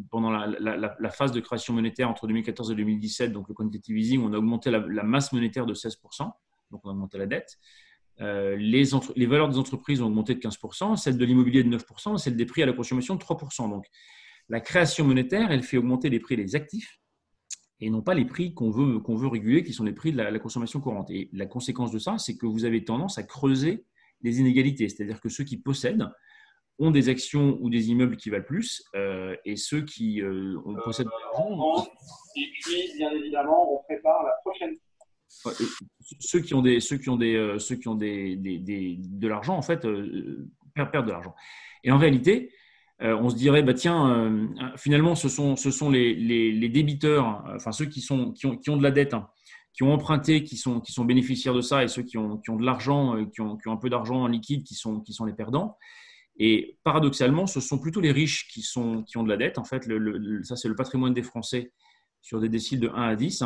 [0.09, 4.33] pendant la, phase de création monétaire entre 2014 et 2017, donc le quantitative easing, on
[4.33, 6.29] a augmenté la, masse monétaire de 16%,
[6.71, 7.57] donc on a augmenté la dette.
[8.19, 8.83] Euh, les,
[9.15, 12.45] les, valeurs des entreprises ont augmenté de 15%, celles de l'immobilier de 9%, celles des
[12.45, 13.69] prix à la consommation de 3%.
[13.69, 13.85] Donc,
[14.49, 17.00] la création monétaire, elle fait augmenter les prix des actifs
[17.81, 20.17] et non pas les prix qu'on veut, qu'on veut réguler, qui sont les prix de
[20.17, 21.09] la, consommation courante.
[21.09, 23.85] Et la conséquence de ça, c'est que vous avez tendance à creuser
[24.21, 26.07] les inégalités, c'est-à-dire que ceux qui possèdent
[26.77, 31.07] ont des actions ou des immeubles qui valent plus, euh, et ceux qui euh, possèdent
[31.07, 31.87] de l'argent.
[32.37, 34.77] Et puis, bien évidemment, on prépare la prochaine
[36.19, 39.27] ceux qui ont des, ceux qui ont des, euh, ceux qui ont des, des, de
[39.27, 41.35] l'argent en fait euh, perdent, de l'argent.
[41.83, 42.57] Et en réalité, euh,
[43.01, 44.31] on se dirait bah tiens,
[44.77, 48.77] finalement ce sont, ce sont les, débiteurs, enfin ceux qui sont qui ont, qui ont
[48.77, 49.27] de la dette, hein,
[49.73, 52.49] qui ont emprunté, qui sont, qui sont bénéficiaires de ça, et ceux qui ont, qui
[52.49, 55.13] ont de l'argent, qui ont, qui ont un peu d'argent en liquide, qui sont, qui
[55.13, 55.77] sont les perdants.
[56.37, 59.57] Et paradoxalement, ce sont plutôt les riches qui, sont, qui ont de la dette.
[59.57, 59.87] En fait,
[60.43, 61.71] ça, c'est le patrimoine des Français
[62.21, 63.43] sur des déciles de 1 à 10.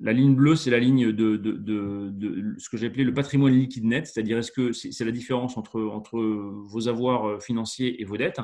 [0.00, 3.84] La ligne bleue, c'est la ligne de, de, ce que j'ai appelé le patrimoine liquide
[3.84, 8.16] net, c'est-à-dire est-ce que c'est la différence entre, entre vos avoirs euh, financiers et vos
[8.16, 8.40] dettes?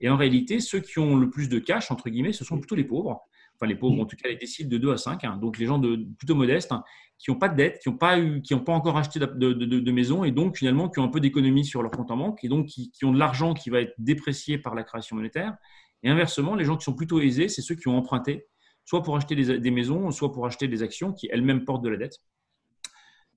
[0.00, 2.74] Et en réalité, ceux qui ont le plus de cash, entre guillemets, ce sont plutôt
[2.74, 3.22] les pauvres.
[3.56, 5.24] Enfin, les pauvres, en tout cas, les déciles de 2 à 5.
[5.24, 5.38] Hein.
[5.40, 6.82] donc, les gens de, plutôt modestes, hein,
[7.18, 9.92] qui n'ont pas de dette, qui n'ont pas, eu, qui pas encore acheté de, de,
[9.92, 12.48] maison et donc, finalement, qui ont un peu d'économie sur leur compte en banque et
[12.48, 15.56] donc qui, qui ont de l'argent qui va être déprécié par la création monétaire.
[16.02, 18.46] Et inversement, les gens qui sont plutôt aisés, c'est ceux qui ont emprunté
[18.84, 21.96] soit pour acheter des, maisons, soit pour acheter des actions qui elles-mêmes portent de la
[21.96, 22.18] dette.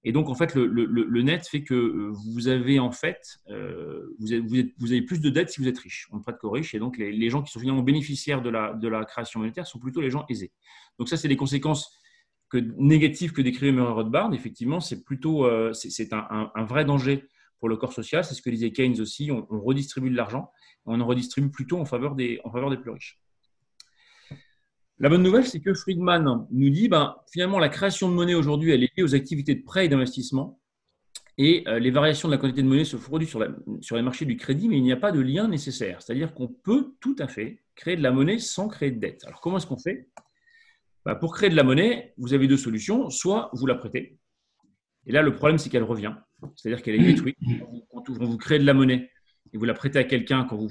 [0.07, 4.31] Et donc, en fait, le, net fait que euh, vous avez en fait, euh, vous,
[4.31, 6.07] avez, plus de dettes si vous êtes riche.
[6.13, 6.73] On ne prête qu'aux riches.
[6.73, 10.09] Et donc, les, gens qui sont finalement bénéficiaires de la, création monétaire sont plutôt les
[10.09, 10.53] gens aisés.
[10.97, 11.91] Donc, ça, c'est des conséquences
[12.49, 14.33] que, négatives que décrivait Murray Rothbard.
[14.33, 15.73] Effectivement, c'est plutôt euh,
[16.13, 17.25] un, vrai danger
[17.59, 18.23] pour le corps social.
[18.23, 19.29] C'est ce que disait Keynes aussi.
[19.29, 20.49] On, redistribue de l'argent.
[20.85, 22.39] On en redistribue plutôt en en faveur des
[22.81, 23.19] plus riches.
[24.99, 28.71] La bonne nouvelle, c'est que Friedman nous dit, ben, finalement, la création de monnaie aujourd'hui,
[28.71, 30.59] est liée aux activités de prêt et d'investissement.
[31.37, 33.47] Et euh, les variations de la quantité de monnaie se produisent sur,
[33.79, 36.01] sur les marchés du crédit, mais il n'y a pas de lien nécessaire.
[36.01, 39.23] C'est-à-dire qu'on peut tout à fait créer de la monnaie sans créer de dette.
[39.25, 40.09] Alors, comment est-ce qu'on fait?
[41.05, 43.11] Ben, Pour créer de la monnaie, vous avez deux solutions.
[43.11, 44.17] Soit vous la prêtez.
[45.05, 46.15] Et là, le problème, c'est qu'elle revient.
[46.55, 47.37] C'est-à-dire qu'elle est détruite.
[47.91, 49.11] Quand vous créez de la monnaie,
[49.53, 50.69] et vous la prêtez à quelqu'un quand vous,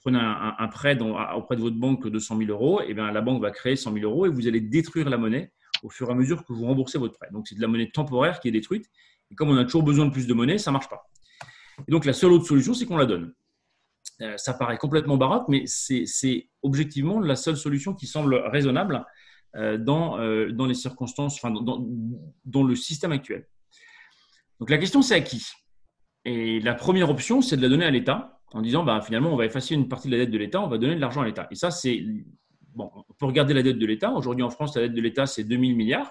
[0.00, 0.98] prenez un, prêt
[1.34, 3.76] auprès de votre banque de 100 000 euros, et eh bien la banque va créer
[3.76, 6.52] 100 000 euros et vous allez détruire la monnaie au fur et à mesure que
[6.52, 7.28] vous remboursez votre prêt.
[7.32, 8.86] Donc c'est de la monnaie temporaire qui est détruite.
[9.30, 11.08] Et comme on a toujours besoin de plus de monnaie, ça ne marche pas.
[11.88, 13.34] Et donc la seule autre solution, c'est qu'on la donne.
[14.20, 19.04] Euh, ça paraît complètement baroque, mais c'est objectivement la seule solution qui semble raisonnable
[19.56, 23.46] euh, dans, euh, dans les circonstances, enfin, dans le système actuel.
[24.60, 25.44] Donc la question, c'est à qui?
[26.24, 29.36] Et la première option, c'est de la donner à l'État en disant bah, finalement, on
[29.36, 31.26] va effacer une partie de la dette de l'État, on va donner de l'argent à
[31.26, 31.48] l'État.
[31.50, 32.04] Et ça, c'est.
[32.74, 34.12] Bon, on peut regarder la dette de l'État.
[34.12, 36.10] Aujourd'hui, en France, la dette de l'État, c'est 2000 milliards.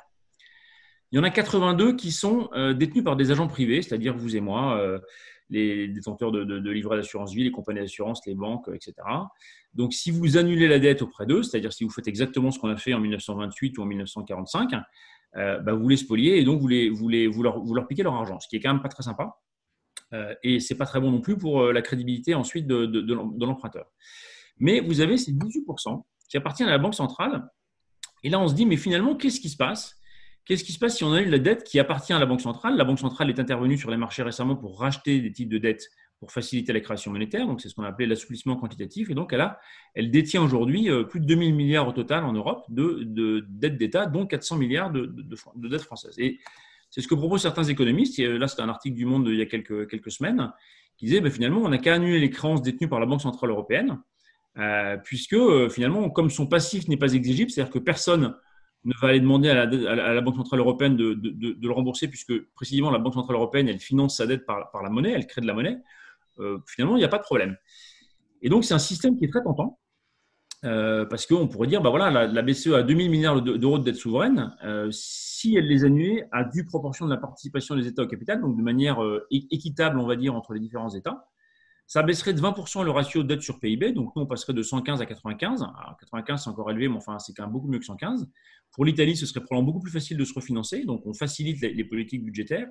[1.11, 4.35] Il y en a 82 qui sont euh, détenus par des agents privés, c'est-à-dire vous
[4.35, 4.99] et moi, euh,
[5.49, 8.93] les détenteurs de, de, livrets d'assurance vie, les compagnies d'assurance, les banques, etc.
[9.73, 12.69] Donc, si vous annulez la dette auprès d'eux, c'est-à-dire si vous faites exactement ce qu'on
[12.69, 14.71] a fait en 1928 ou en 1945,
[15.35, 18.39] euh, bah, vous les spoliez et donc vous, les, leur, vous leur piquez leur argent,
[18.39, 19.37] ce qui est quand même pas très sympa.
[20.13, 23.45] Euh, et ce n'est pas très bon non plus pour euh, la crédibilité ensuite de,
[23.45, 23.85] l'emprunteur.
[24.59, 27.49] Mais vous avez ces 18% qui appartiennent à la Banque centrale.
[28.23, 29.97] Et là, on se dit, mais finalement, qu'est-ce qui se passe?
[30.45, 32.75] Qu'est-ce qui se passe si on a la dette qui appartient à la Banque centrale?
[32.75, 35.87] La Banque centrale est intervenue sur les marchés récemment pour racheter des types de dettes
[36.21, 37.47] pour faciliter la création monétaire.
[37.47, 39.09] Donc, c'est ce qu'on appelait l'assouplissement quantitatif.
[39.09, 39.59] Et donc, elle, a,
[39.95, 44.05] elle détient aujourd'hui euh, plus de 2000 milliards au total en Europe de, dettes d'État,
[44.05, 46.13] dont 400 milliards de, de, dettes françaises.
[46.19, 46.39] Et
[46.91, 48.19] c'est ce que proposent certains économistes.
[48.19, 50.51] là, c'est un article du Monde il y a quelques, semaines
[50.97, 53.49] qui disait ben, finalement, on n'a qu'à annuler les créances détenues par la Banque Centrale
[53.49, 53.97] Européenne,
[54.57, 58.35] euh, puisque euh, finalement, comme son passif n'est pas exigible, c'est-à-dire que personne
[58.83, 62.99] ne va aller demander à la, Banque Centrale Européenne de, le rembourser, puisque précisément la
[62.99, 65.77] Banque Centrale Européenne, elle finance sa dette par, la monnaie, elle crée de la monnaie,
[66.39, 67.55] euh, finalement, il n'y a pas de problème.
[68.41, 69.79] Et donc, c'est un système qui est très tentant.
[70.63, 73.95] Euh, parce qu'on pourrait dire, bah voilà, la, BCE a 2000 milliards d'euros de dette
[73.95, 74.55] souveraine.
[74.63, 78.41] Euh, si elle les annulait à due proportion de la participation des États au capital,
[78.41, 81.25] donc de manière euh, équitable, on va dire, entre les différents États,
[81.87, 83.91] ça baisserait de 20% le ratio de dette sur PIB.
[83.91, 85.63] Donc, nous, on passerait de 115 à 95.
[85.63, 88.29] Alors, 95, c'est encore élevé, mais enfin, c'est quand même beaucoup mieux que 115.
[88.71, 90.85] Pour l'Italie, ce serait probablement beaucoup plus facile de se refinancer.
[90.85, 92.67] Donc, on facilite les, politiques budgétaires.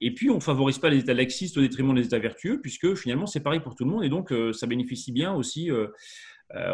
[0.00, 2.94] Et puis, on ne favorise pas les États laxistes au détriment des États vertueux, puisque
[2.94, 4.04] finalement, c'est pareil pour tout le monde.
[4.04, 5.88] Et donc, ça bénéficie bien aussi euh,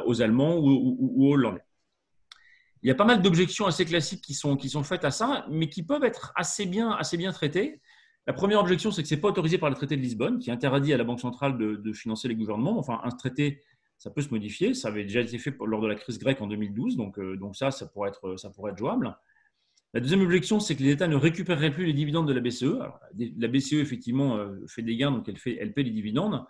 [0.06, 1.62] aux Allemands ou, aux Hollandais.
[2.83, 5.46] Il y a pas mal d'objections assez classiques qui sont, qui sont faites à ça,
[5.50, 7.80] mais qui peuvent être assez bien, assez bien traitées.
[8.26, 10.50] La première objection, c'est que ce n'est pas autorisé par le traité de Lisbonne, qui
[10.50, 12.78] interdit à la Banque centrale de, financer les gouvernements.
[12.78, 13.61] Enfin, un traité,
[13.98, 14.72] ça peut se modifier.
[14.72, 17.56] Ça avait déjà été fait lors de la crise grecque en 2012, donc, euh, donc
[17.56, 19.16] ça, ça pourrait, être, ça pourrait être jouable.
[19.92, 22.78] La deuxième objection, c'est que les États ne récupéreraient plus les dividendes de la BCE.
[23.18, 26.44] la BCE, effectivement, euh, fait des gains, donc elle, fait, elle paie les dividendes.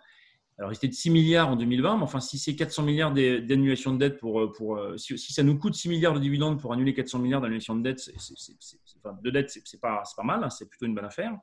[0.61, 3.93] Alors, il était de 6 milliards en 2020, mais enfin, si c'est 400 milliards d'annulation
[3.93, 6.71] de dette, pour, euh, pour, euh, si, ça nous coûte 6 milliards de dividendes pour
[6.71, 8.13] annuler 400 milliards d'annulation de dette, c'est,
[9.23, 11.35] de dette, c'est, pas, pas mal, hein, c'est plutôt une bonne affaire.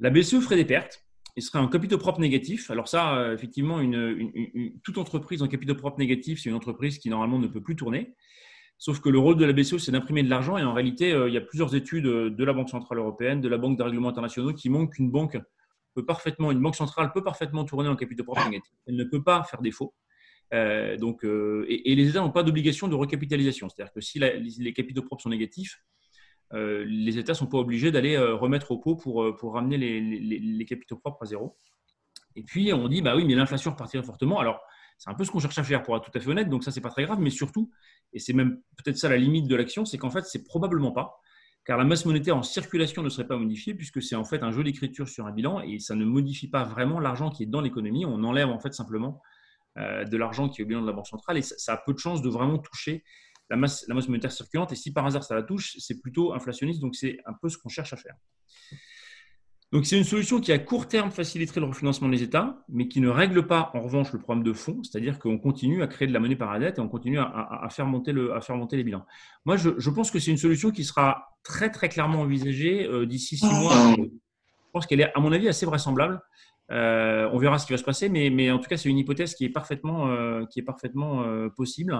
[0.00, 1.06] La BCE ferait des pertes.
[1.36, 2.72] Il serait un capitaux propre négatif.
[2.72, 7.10] Alors ça, euh, effectivement, une, toute entreprise en capitaux propre négatif, c'est une entreprise qui
[7.10, 8.16] normalement ne peut plus tourner.
[8.78, 10.58] Sauf que le rôle de la BCE, c'est d'imprimer de l'argent.
[10.58, 13.58] Et en réalité, il y a plusieurs études de la Banque Centrale Européenne, de la
[13.58, 15.38] Banque des règlements internationaux qui montrent qu'une banque
[16.04, 18.74] parfaitement, une banque centrale peut parfaitement tourner en capitaux propres négatifs.
[18.86, 19.94] Elle ne peut pas faire défaut.
[20.54, 23.68] Euh, donc, euh, et, les États n'ont pas d'obligation de recapitalisation.
[23.68, 25.82] C'est-à-dire que si les, capitaux propres sont négatifs,
[26.54, 30.96] euh, les États ne sont pas obligés d'aller remettre au pot pour, ramener les, capitaux
[30.96, 31.56] propres à zéro.
[32.36, 34.38] Et puis, on dit, bah oui, mais l'inflation repartirait fortement.
[34.38, 34.60] Alors,
[34.96, 36.64] c'est un peu ce qu'on cherche à faire pour être tout à fait honnête, donc
[36.64, 37.70] ça, c'est pas très grave, mais surtout,
[38.12, 41.20] et c'est même peut-être ça la limite de l'action, c'est qu'en fait, c'est probablement pas
[41.68, 44.50] car la masse monétaire en circulation ne serait pas modifiée puisque c'est en fait un
[44.50, 47.60] jeu d'écriture sur un bilan et ça ne modifie pas vraiment l'argent qui est dans
[47.60, 48.06] l'économie.
[48.06, 49.20] On enlève en fait simplement
[49.76, 51.92] euh, de l'argent qui est au bilan de la Banque centrale et ça, a peu
[51.92, 53.04] de chances de vraiment toucher
[53.50, 54.72] la masse, la masse monétaire circulante.
[54.72, 57.58] Et si par hasard ça la touche, c'est plutôt inflationniste, donc c'est un peu ce
[57.58, 58.14] qu'on cherche à faire.
[59.70, 63.02] Donc, c'est une solution qui, à court terme, faciliterait le refinancement des États, mais qui
[63.02, 66.12] ne règle pas, en revanche, le problème de fond, c'est-à-dire qu'on continue à créer de
[66.12, 68.78] la monnaie par la dette et on continue à, faire, monter le, à faire monter
[68.78, 69.04] les bilans.
[69.44, 73.36] Moi, je, pense que c'est une solution qui sera très, très clairement envisagée euh, d'ici
[73.36, 73.94] six mois.
[73.98, 76.22] Je pense qu'elle est, à mon avis, assez vraisemblable.
[76.70, 78.98] Euh, on verra ce qui va se passer, mais, mais en tout cas, c'est une
[78.98, 81.92] hypothèse qui est parfaitement, euh, qui est parfaitement possible.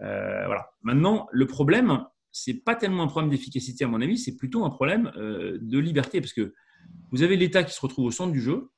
[0.00, 0.70] voilà.
[0.82, 4.70] Maintenant, le problème, c'est pas tellement un problème d'efficacité, à mon avis, c'est plutôt un
[4.70, 6.52] problème de liberté, parce que
[7.12, 8.70] vous avez l'État qui se retrouve au centre du jeu.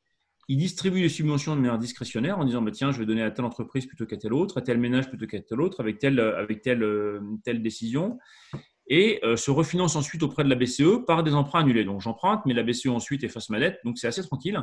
[0.49, 3.31] Il distribue les subventions de manière discrétionnaire en disant bah, tiens, je vais donner à
[3.31, 6.21] telle entreprise plutôt qu'à telle autre, à tel ménage plutôt qu'à tel autre, avec telle,
[6.21, 8.19] avec telle, euh, telle décision.
[8.91, 11.85] Et euh, se refinance ensuite auprès de la BCE par des emprunts annulés.
[11.85, 13.79] Donc j'emprunte, mais la BCE ensuite efface ma dette.
[13.85, 14.59] Donc c'est assez tranquille.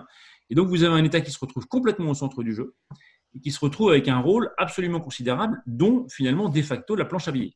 [0.49, 2.75] Et donc vous avez un État qui se retrouve complètement au centre du jeu
[3.35, 7.27] et qui se retrouve avec un rôle absolument considérable, dont finalement de facto la planche
[7.27, 7.53] à billets.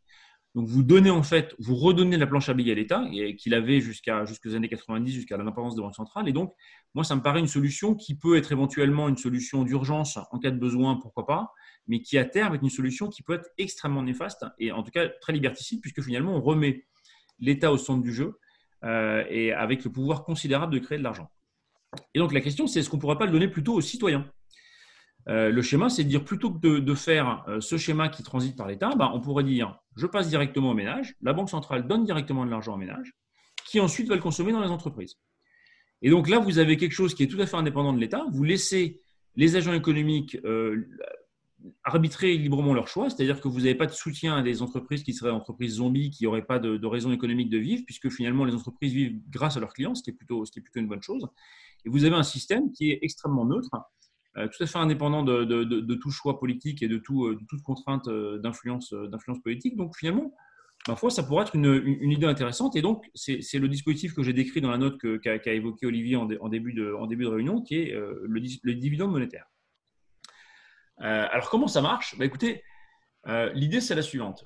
[0.56, 3.06] Donc vous donnez en fait, vous redonnez la planche à billets à l'État
[3.38, 6.28] qu'il avait jusqu'à jusqu'aux années 90, jusqu'à l'indépendance de Banque centrale.
[6.28, 6.54] Et donc
[6.96, 10.50] moi, ça me paraît une solution qui peut être éventuellement une solution d'urgence en cas
[10.50, 11.54] de besoin, pourquoi pas,
[11.88, 14.92] mais qui à terme est une solution qui peut être extrêmement néfaste et en tout
[14.92, 16.88] cas très liberticide puisque finalement on remet
[17.38, 18.40] l'État au centre du jeu
[18.84, 21.30] euh, et avec le pouvoir considérable de créer de l'argent.
[22.14, 24.30] Et donc la question, c'est est-ce qu'on ne pourrait pas le donner plutôt aux citoyens?
[25.28, 28.56] Euh, le schéma, c'est de dire plutôt que de, faire euh, ce schéma qui transite
[28.56, 32.06] par l'État, bah, on pourrait dire je passe directement au ménage, la Banque centrale donne
[32.06, 33.14] directement de l'argent au ménage,
[33.66, 35.18] qui ensuite va le consommer dans les entreprises.
[36.02, 38.26] Et donc là, vous avez quelque chose qui est tout à fait indépendant de l'État.
[38.32, 39.02] Vous laissez
[39.36, 40.88] les agents économiques euh,
[41.84, 45.14] arbitrer librement leur choix, c'est-à-dire que vous n'avez pas de soutien à des entreprises qui
[45.14, 48.94] seraient entreprises zombies, qui n'auraient pas de, raison économique de vivre, puisque finalement les entreprises
[48.94, 51.28] vivent grâce à leurs clients, ce qui est plutôt, une bonne chose.
[51.86, 53.70] Et vous avez un système qui est extrêmement neutre,
[54.48, 58.94] tout à fait indépendant de, tout choix politique et de, euh, toute contrainte euh, d'influence
[59.44, 59.76] politique.
[59.76, 60.34] Donc finalement,
[60.88, 62.76] ma foi, ça pourrait être une, idée intéressante.
[62.76, 66.26] Et donc, c'est le dispositif que j'ai décrit dans la note qu'a évoqué Olivier en,
[66.26, 69.46] début de, réunion, qui est le, dividende monétaire.
[70.98, 72.18] alors, comment ça marche?
[72.18, 72.64] Bah, Écoutez,
[73.54, 74.46] l'idée, c'est la suivante.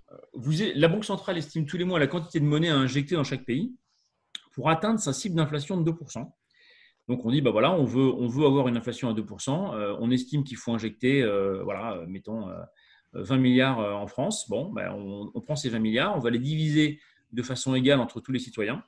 [0.75, 3.45] La Banque centrale estime tous les mois la quantité de monnaie à injecter dans chaque
[3.45, 3.75] pays
[4.53, 6.31] pour atteindre sa cible d'inflation de 2%.
[7.07, 9.75] Donc on dit, bah voilà, on veut, on avoir une inflation à 2%.
[9.75, 12.49] Euh, on estime qu'il faut injecter, euh, voilà, euh, mettons,
[13.13, 14.49] 20 milliards en France.
[14.49, 16.99] Bon, ben, on, prend ces 20 milliards, on va les diviser
[17.31, 18.83] de façon égale entre tous les citoyens.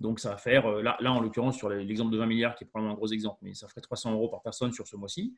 [0.00, 2.92] Donc ça va faire, là, en l'occurrence sur l'exemple de 20 milliards, qui est probablement
[2.92, 5.34] un gros exemple, mais ça ferait 300 euros par personne sur ce mois-ci.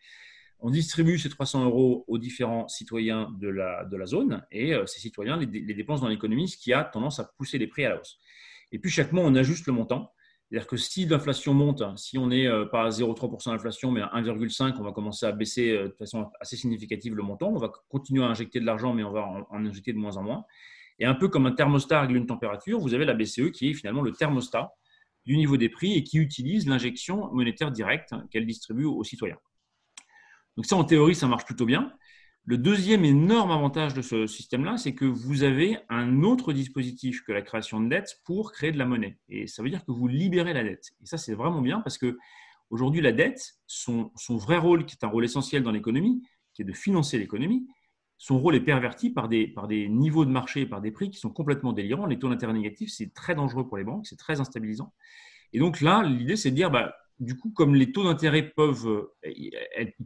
[0.58, 4.98] On distribue ces 300 euros aux différents citoyens de la, de la zone et ces
[4.98, 7.90] citoyens les, les dépensent dans l'économie, ce qui a tendance à pousser les prix à
[7.90, 8.18] la hausse.
[8.72, 10.12] Et puis chaque mois, on ajuste le montant.
[10.50, 14.11] C'est-à-dire que si l'inflation monte, si on n'est euh, pas à 0,3% d'inflation, mais à
[14.14, 17.48] 1,5%, on va commencer à baisser euh, de façon assez significative le montant.
[17.48, 20.22] On va continuer à injecter de l'argent, mais on va en injecter de moins en
[20.22, 20.44] moins.
[20.98, 23.74] Et un peu comme un thermostat règle une température, vous avez la BCE qui est
[23.74, 24.72] finalement le thermostat
[25.26, 29.38] du niveau des prix et qui utilise l'injection monétaire directe qu'elle distribue aux citoyens.
[30.56, 31.92] Donc ça, en théorie, ça marche plutôt bien.
[32.50, 37.30] Le deuxième énorme avantage de ce système-là, c'est que vous avez un autre dispositif que
[37.30, 39.18] la création de dette pour créer de la monnaie.
[39.28, 40.92] Et ça veut dire que vous libérez la dette.
[41.02, 42.16] Et ça, c'est vraiment bien parce que
[42.70, 46.22] aujourd'hui, la dette, son, vrai rôle, qui est un rôle essentiel dans l'économie,
[46.54, 47.66] qui est de financer l'économie,
[48.16, 49.52] son rôle est perverti par des,
[49.90, 52.06] niveaux de marché, par des prix qui sont complètement délirants.
[52.06, 54.94] Les taux d'intérêt négatifs, c'est très dangereux pour les banques, c'est très instabilisant.
[55.52, 59.11] Et donc là, l'idée, c'est de dire, bah, du coup, comme les taux d'intérêt peuvent,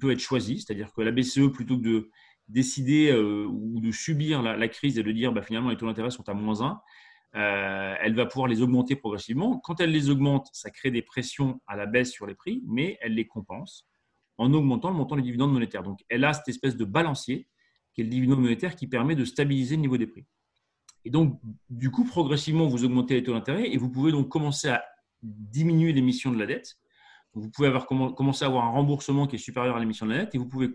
[0.00, 2.10] peuvent être choisis, c'est-à-dire que la BCE, plutôt que de
[2.48, 6.10] décider euh, ou de subir la, crise et de dire bah, finalement les taux d'intérêt
[6.10, 6.80] sont à moins 1,
[7.34, 9.58] euh, elle va pouvoir les augmenter progressivement.
[9.58, 12.98] Quand elle les augmente, ça crée des pressions à la baisse sur les prix, mais
[13.00, 13.86] elle les compense
[14.38, 15.82] en augmentant le montant des dividendes monétaires.
[15.82, 17.48] Donc elle a cette espèce de balancier
[17.94, 20.26] qui est le dividende monétaire qui permet de stabiliser le niveau des prix.
[21.04, 24.68] Et donc, du coup, progressivement, vous augmentez les taux d'intérêt et vous pouvez donc commencer
[24.68, 24.84] à
[25.22, 26.76] diminuer l'émission de la dette.
[27.34, 30.18] Vous pouvez avoir commencer à avoir un remboursement qui est supérieur à l'émission de la
[30.18, 30.72] dette et vous pouvez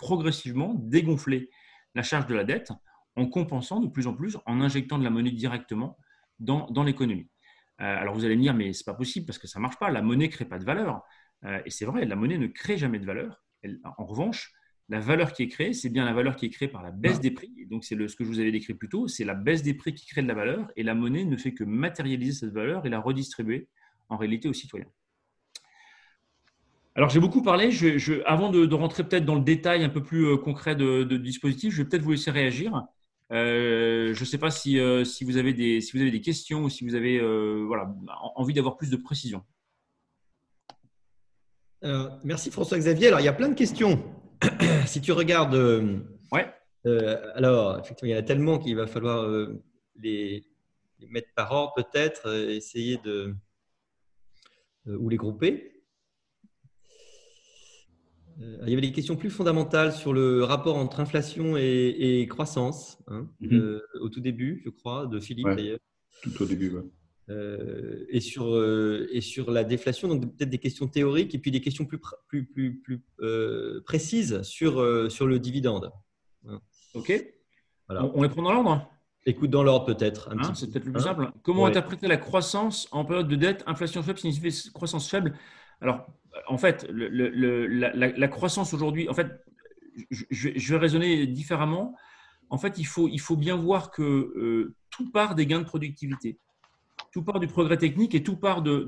[0.00, 1.50] progressivement dégonfler
[1.94, 2.72] la charge de la dette
[3.16, 5.96] en compensant de plus en plus, en injectant de la monnaie directement
[6.38, 7.28] dans, dans l'économie.
[7.80, 9.62] Euh, alors vous allez me dire, mais ce n'est pas possible parce que ça ne
[9.62, 11.02] marche pas, la monnaie ne crée pas de valeur.
[11.44, 13.44] Euh, et c'est vrai, la monnaie ne crée jamais de valeur.
[13.98, 14.52] en revanche,
[14.88, 17.20] la valeur qui est créée, c'est bien la valeur qui est créée par la baisse
[17.20, 17.66] des prix.
[17.70, 19.94] donc c'est ce que je vous avais décrit plus tôt, c'est la baisse des prix
[19.94, 22.88] qui crée de la valeur et la monnaie ne fait que matérialiser cette valeur et
[22.88, 23.68] la redistribuer
[24.08, 24.90] en réalité aux citoyens.
[27.00, 27.70] Alors, j'ai beaucoup parlé.
[27.70, 31.72] Je, avant de, rentrer peut-être dans le détail un peu plus euh, concret de, dispositif,
[31.72, 32.82] je vais peut-être vous laisser réagir.
[33.32, 36.20] Euh, je ne sais pas si, euh, si, vous avez des, si vous avez des
[36.20, 37.18] questions ou si vous avez
[37.64, 37.90] voilà,
[38.34, 39.42] envie d'avoir plus de précision.
[42.22, 43.06] merci François-Xavier.
[43.06, 44.04] Alors, il y a plein de questions.
[44.84, 45.54] si tu regardes.
[46.32, 46.52] ouais.
[47.34, 49.26] alors, effectivement, il y en a tellement qu'il va falloir
[49.96, 50.44] les,
[50.98, 53.34] les, mettre par ordre, peut-être, essayer de
[54.86, 55.79] ou les grouper.
[58.40, 62.98] Euh, il y avait des questions plus fondamentales sur le rapport entre inflation et, croissance,
[63.08, 63.58] hein, Mhm.
[63.58, 65.56] euh, au tout début, je crois, de Philippe Ouais.
[65.56, 65.78] d'ailleurs.
[66.22, 66.70] Tout au début.
[66.70, 66.82] ouais.
[67.28, 71.50] Euh, et, sur, euh, et sur la déflation, donc peut-être des questions théoriques et puis
[71.52, 75.92] des questions plus, pr- plus, plus, plus euh, précises sur, euh, sur le dividende.
[76.94, 77.12] OK
[77.88, 78.04] Voilà.
[78.06, 78.90] on, on les prend dans l'ordre?
[79.26, 80.30] Écoute dans l'ordre peut-être.
[80.32, 80.72] Hein, c'est peu.
[80.72, 81.30] peut-être le plus Hein simple.
[81.42, 81.68] Comment Ouais.
[81.70, 85.34] interpréter la croissance en période de dette Inflation faible signifie croissance faible?
[85.80, 86.06] Alors,
[86.46, 89.28] en fait, la, croissance aujourd'hui, en fait,
[90.10, 91.94] je, vais- raisonner différemment.
[92.48, 96.38] En fait, il faut, bien voir que euh, tout part des gains de productivité.
[97.12, 98.84] Tout part du progrès technique et tout part de,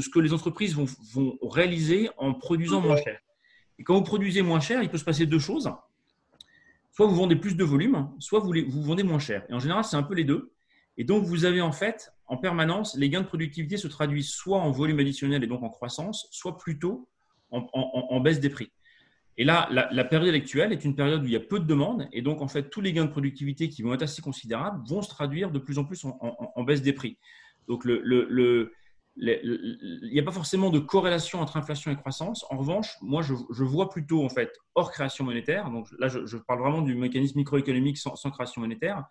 [0.00, 3.18] ce que les entreprises vont, réaliser en produisant moins cher.
[3.78, 5.70] Et quand vous produisez moins cher, il peut se passer deux choses
[6.98, 9.46] soit vous vendez plus de volume, soit vous vendez moins cher.
[9.48, 10.50] Et en général, c'est un peu les deux.
[10.96, 14.58] Et donc, vous avez en fait, en permanence, les gains de productivité se traduisent soit
[14.58, 17.08] en volume additionnel et donc en croissance, soit plutôt
[17.50, 18.70] en, baisse des prix.
[19.38, 22.06] Et là, la, période actuelle est une période où il y a peu de demandes.
[22.12, 25.00] Et donc, en fait, tous les gains de productivité qui vont être assez considérables vont
[25.00, 27.16] se traduire de plus en plus en, baisse des prix.
[27.66, 28.70] Donc, il
[29.16, 32.44] n'y a pas forcément de corrélation entre inflation et croissance.
[32.50, 36.60] En revanche, moi, je, vois plutôt, en fait, hors création monétaire, donc là, je, parle
[36.60, 39.04] vraiment du mécanisme microéconomique sans création monétaire,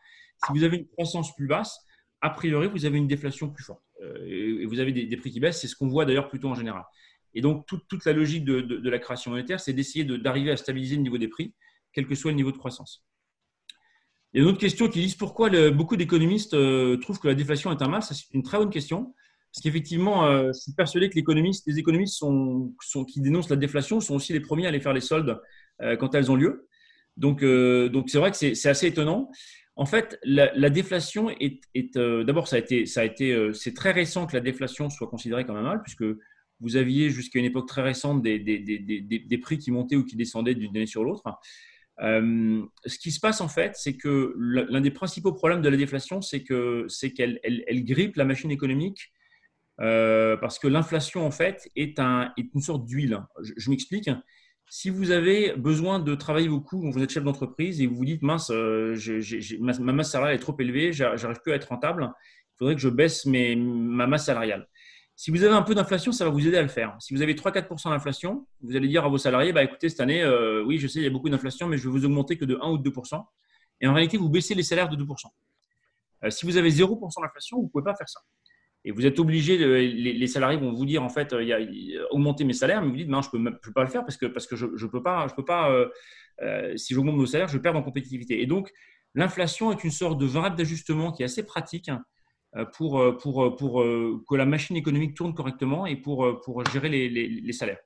[0.46, 1.87] si vous avez une croissance plus basse,
[2.22, 3.84] a priori, vous avez une déflation plus forte.
[4.02, 6.56] Euh, et, vous avez des, prix qui baissent, c'est ce qu'on voit d'ailleurs plutôt en
[6.56, 6.84] général.
[7.34, 10.96] Et donc, toute, la logique de, la création monétaire, c'est d'essayer de- d'arriver à stabiliser
[10.96, 11.54] le niveau des prix,
[11.94, 13.06] quel que soit le niveau de croissance.
[14.34, 17.36] Il y a une autre question qui dit pourquoi beaucoup d'économistes euh, trouvent que la
[17.36, 18.04] déflation est un mal?
[18.04, 19.14] C'est une très bonne question.
[19.54, 24.00] Parce qu'effectivement, euh, je suis persuadé que les économistes, sont, sont- qui dénoncent la déflation
[24.02, 25.40] sont aussi les premiers à aller faire les soldes
[26.00, 26.68] quand elles ont lieu.
[27.18, 29.32] Donc, c'est vrai que c'est assez étonnant.
[29.78, 31.62] En fait, la, la déflation est,
[31.98, 35.56] euh, d'abord, ça a été, euh, c'est très récent que la déflation soit considérée comme
[35.56, 36.04] un mal, puisque
[36.60, 40.76] vous aviez jusqu'à une époque très récente des, prix qui montaient ou qui descendaient d'une
[40.76, 41.22] année sur l'autre.
[42.02, 45.78] Euh, ce qui se passe en fait, c'est que l'un des principaux problèmes de la
[45.78, 49.14] déflation, c'est que c'est qu'elle elle, elle grippe la machine économique
[49.78, 53.20] parce que l'inflation en fait est, un, est une sorte d'huile.
[53.58, 54.10] Je m'explique.
[54.70, 58.22] Si vous avez besoin de travailler beaucoup, vous êtes chef d'entreprise et vous vous dites
[58.22, 58.96] mince, euh,
[59.60, 62.76] ma, ma masse salariale est trop élevée, j'a- j'arrive plus à être rentable, il faudrait
[62.76, 64.68] que je baisse mes, ma masse salariale.
[65.16, 66.96] Si vous avez un peu d'inflation, ça va vous aider à le faire.
[67.00, 70.22] Si vous avez 3-4% d'inflation, vous allez dire à vos salariés, bah, écoutez, cette année,
[70.22, 72.46] euh, oui, je sais, il y a beaucoup d'inflation, mais je vais vous augmenter que
[72.46, 73.26] de 1 ou de 2%.
[73.82, 75.34] Et en réalité, vous baissez les salaires de 2%.
[76.24, 78.20] Euh, si vous avez 0% d'inflation, vous ne pouvez pas faire ça.
[78.88, 81.60] Et vous êtes obligé, les, salariés vont vous dire, en fait, a
[82.10, 84.56] augmenter mes salaires, mais vous dites, non, je ne peux, pas le faire parce que,
[84.56, 85.90] je ne peux pas, euh,
[86.42, 88.42] euh, si j'augmente mon salaire, je perds en compétitivité.
[88.42, 88.72] Et donc,
[89.14, 91.92] l'inflation est une sorte de variable d'ajustement qui est assez pratique
[92.78, 97.82] pour, que la machine économique tourne correctement et pour, gérer les, salaires.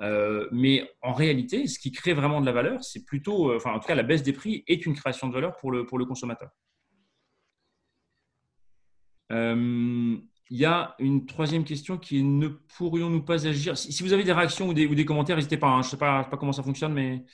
[0.00, 3.78] Euh, mais en réalité, ce qui crée vraiment de la valeur, c'est plutôt, enfin en
[3.78, 6.04] tout cas, la baisse des prix est une création de valeur pour le, pour le
[6.04, 6.50] consommateur.
[9.32, 10.16] Euh,
[10.50, 13.76] il y a une troisième question qui est ne pourrions-nous pas agir?
[13.76, 15.68] Si, vous avez des réactions ou des, commentaires, n'hésitez pas.
[15.68, 17.24] Hein, je ne sais, pas comment ça fonctionne, mais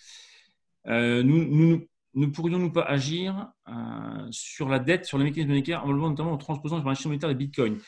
[0.88, 5.86] euh, nous, nous, ne pourrions-nous pas agir euh, sur la dette, sur les mécanismes monétaires,
[5.86, 7.78] notamment en transposant sur le marché monétaire des bitcoins?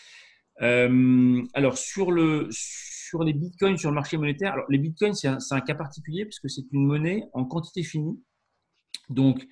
[0.63, 5.29] Euh, Alors, sur, le, sur les bitcoins sur le marché monétaire, alors les bitcoins, c'est
[5.29, 8.21] un, un, cas particulier puisque c'est une monnaie en quantité finie.
[9.09, 9.47] Donc,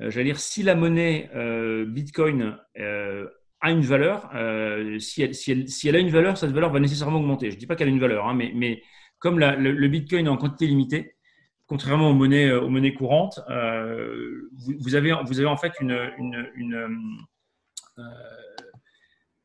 [0.00, 2.58] euh, j'allais dire, si la monnaie euh, bitcoin
[3.64, 7.50] a une valeur, euh, si, elle, a une valeur, cette valeur va nécessairement augmenter.
[7.50, 8.82] Je ne dis pas qu'elle a une valeur, hein, mais,
[9.18, 11.16] comme le, Bitcoin est en quantité limitée,
[11.66, 14.50] contrairement aux monnaies, monnaies courantes, euh,
[14.80, 15.92] vous, avez, en fait une.
[15.92, 16.88] euh,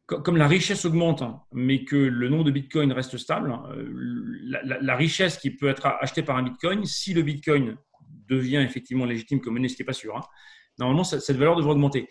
[0.07, 3.87] comme la richesse augmente, hein, mais que le nombre de Bitcoin reste stable, euh,
[4.81, 7.77] la, richesse qui peut être achetée par un Bitcoin, si le Bitcoin
[8.27, 10.23] devient effectivement légitime comme monnaie, ce qui n'est pas sûr, hein,
[10.77, 12.09] normalement, cette valeur devrait augmenter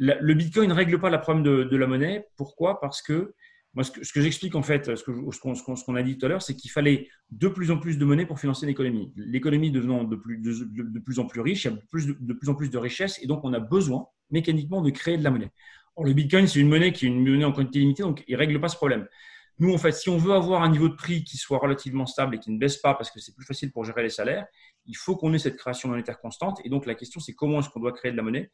[0.00, 2.26] le Bitcoin ne règle pas la problème de, la monnaie.
[2.36, 2.80] Pourquoi?
[2.80, 3.34] Parce que
[3.82, 7.08] ce que, j'explique en fait, ce qu'on a dit tout à l'heure, c'est qu'il fallait
[7.30, 9.12] de plus en plus de monnaie pour financer l'économie.
[9.16, 11.76] L'économie devenant de plus, en plus riche, il y a
[12.18, 15.22] de, plus en plus de richesses et donc on a besoin mécaniquement de créer de
[15.24, 15.50] la monnaie.
[15.96, 18.32] Or, le Bitcoin, c'est une monnaie qui est une monnaie en quantité limitée, donc il
[18.32, 19.06] ne règle pas ce problème.
[19.58, 22.36] Nous, en fait, si on veut avoir un niveau de prix qui soit relativement stable
[22.36, 24.46] et qui ne baisse pas parce que c'est plus facile pour gérer les salaires,
[24.86, 26.60] il faut qu'on ait cette création monétaire constante.
[26.64, 28.50] Et donc, la question, c'est comment est-ce qu'on doit créer de la monnaie?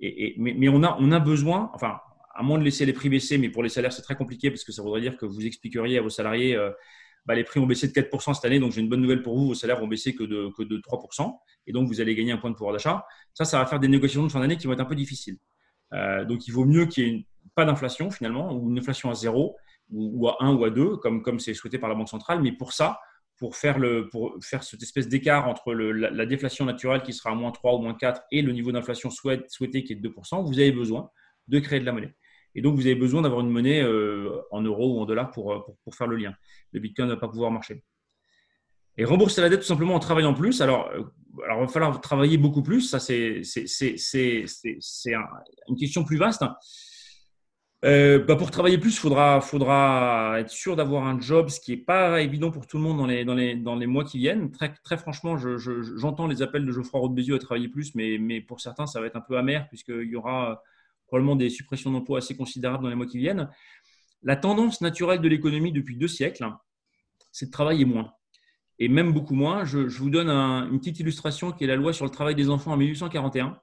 [0.00, 1.98] Mais, on, a, besoin, enfin,
[2.34, 4.64] à moins de laisser les prix baisser, mais pour les salaires, c'est très compliqué parce
[4.64, 6.70] que ça voudrait dire que vous expliqueriez à vos salariés, euh,
[7.26, 9.36] bah, les prix ont baissé de 4% cette année, donc j'ai une bonne nouvelle pour
[9.36, 12.32] vous, vos salaires vont baisser que de, que de 3%, et donc vous allez gagner
[12.32, 13.04] un point de pouvoir d'achat.
[13.34, 15.38] Ça, ça va faire des négociations de fin d'année qui vont être un peu difficiles.
[15.92, 19.14] Euh, donc il vaut mieux qu'il y ait pas d'inflation finalement, ou une inflation à
[19.14, 19.56] zéro,
[19.90, 22.40] ou, à 1 ou à 2, comme comme c'est souhaité par la Banque centrale.
[22.42, 23.00] Mais pour ça,
[23.38, 27.34] pour faire, le, pour faire cette espèce d'écart entre la, déflation naturelle qui sera à
[27.34, 30.58] moins 3 ou moins 4 et le niveau d'inflation souhaité qui est de 2%, vous
[30.58, 31.10] avez besoin
[31.46, 32.14] de créer de la monnaie.
[32.54, 35.64] Et donc, vous avez besoin d'avoir une monnaie euh, en euros ou en dollars pour,
[35.64, 36.34] pour, pour, faire le lien.
[36.72, 37.84] Le Bitcoin ne va pas pouvoir marcher.
[38.96, 40.60] Et rembourser la dette tout simplement en travaillant plus.
[40.60, 41.04] Alors, euh,
[41.44, 42.80] alors il va falloir travailler beaucoup plus.
[42.80, 43.42] Ça, c'est
[45.68, 46.42] une question plus vaste.
[47.84, 51.70] Euh, bah pour travailler plus, il faudra, faudra être sûr d'avoir un job, ce qui
[51.70, 54.50] n'est pas évident pour tout le monde dans les, mois qui viennent.
[54.50, 55.36] Très, franchement,
[55.96, 59.06] j'entends les appels de Geoffroy Roux à travailler plus, mais, mais pour certains, ça va
[59.06, 60.62] être un peu amer, puisqu'il y aura
[61.06, 63.48] probablement des suppressions d'emplois assez considérables dans les mois qui viennent.
[64.22, 66.50] La tendance naturelle de l'économie depuis deux siècles,
[67.30, 68.12] c'est de travailler moins
[68.78, 69.64] et même beaucoup moins.
[69.64, 72.72] Je, vous donne une petite illustration qui est la loi sur le travail des enfants
[72.72, 73.58] en 1841.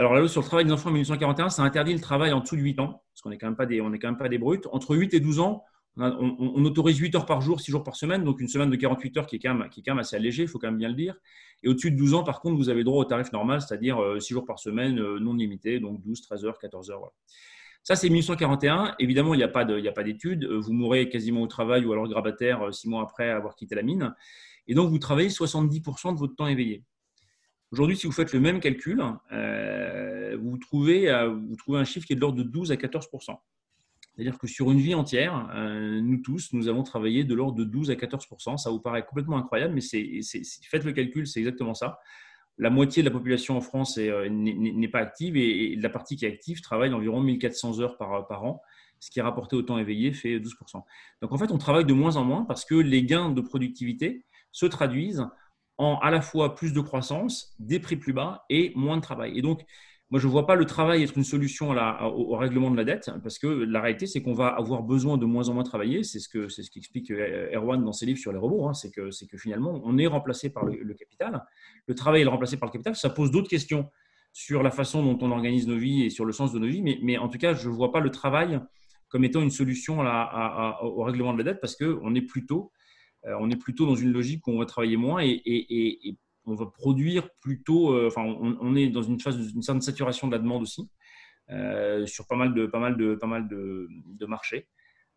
[0.00, 2.40] Alors, la loi sur le travail des enfants en 1841, ça interdit le travail en
[2.40, 4.38] dessous de 8 ans, parce qu'on n'est quand, même pas des, quand même pas des
[4.38, 4.66] brutes.
[4.72, 5.62] Entre 8 et 12 ans,
[5.98, 9.18] on, autorise 8 heures par jour, 6 jours par semaine, donc une semaine de 48
[9.18, 10.78] heures qui est quand même, qui est quand même assez allégée, il faut quand même
[10.78, 11.16] bien le dire.
[11.62, 14.00] Et au-dessus de 12 ans, par contre, vous avez droit au tarif normal, c'est-à-dire 6
[14.00, 17.12] euh, jours par semaine, euh, non limité, donc 12, 13 heures, 14 heures.
[17.82, 18.94] Ça, c'est 1841.
[19.00, 20.44] Évidemment, il n'y a pas d'études.
[20.44, 23.82] Euh, vous mourrez quasiment au travail ou alors grabataire six mois après avoir quitté la
[23.82, 24.14] mine.
[24.66, 26.84] Et donc, vous travaillez 70% de votre temps éveillé.
[27.72, 29.02] Aujourd'hui, si vous faites le même calcul,
[29.32, 31.08] euh, vous, trouvez,
[31.48, 33.36] vous trouvez un chiffre qui est de l'ordre de 12 à 14%.
[34.16, 35.48] C'est-à-dire que sur une vie entière,
[36.02, 38.58] nous tous, nous avons travaillé de l'ordre de 12 à 14%.
[38.58, 42.00] Ça vous paraît complètement incroyable, mais faites le calcul, c'est exactement ça
[42.60, 46.26] la moitié de la population en France euh, n'est pas active et, la partie qui
[46.26, 48.62] est active travaille d'environ 1400 heures par, par an,
[49.00, 50.82] ce qui est rapporté au temps éveillé fait 12%.
[51.22, 54.26] Donc en fait, on travaille de moins en moins parce que les gains de productivité
[54.52, 55.26] se traduisent
[55.80, 59.36] en à la fois plus de croissance, des prix plus bas et moins de travail.
[59.38, 59.64] Et donc,
[60.10, 63.10] moi, je ne vois pas le travail être une solution au, règlement de la dette,
[63.22, 66.02] parce que la réalité, c'est qu'on va avoir besoin de moins en moins travailler.
[66.02, 68.68] C'est ce que ce qu'explique euh, Erwan dans ses livres sur les robots.
[68.68, 68.74] Hein.
[68.74, 71.42] c'est que que finalement, on est remplacé par le, capital.
[71.86, 72.94] Le travail est remplacé par le capital.
[72.94, 73.88] Ça pose d'autres questions
[74.32, 76.82] sur la façon dont on organise nos vies et sur le sens de nos vies.
[76.82, 78.60] Mais, mais en tout cas, je ne vois pas le travail
[79.08, 82.70] comme étant une solution au règlement de la dette, parce qu'on est plutôt
[83.24, 86.16] on est plutôt dans une logique où on va travailler moins et,
[86.46, 90.32] on va produire plutôt, euh, enfin, on, est dans une phase d'une certaine saturation de
[90.32, 90.88] la demande aussi
[91.50, 94.68] euh, sur pas mal de, marchés.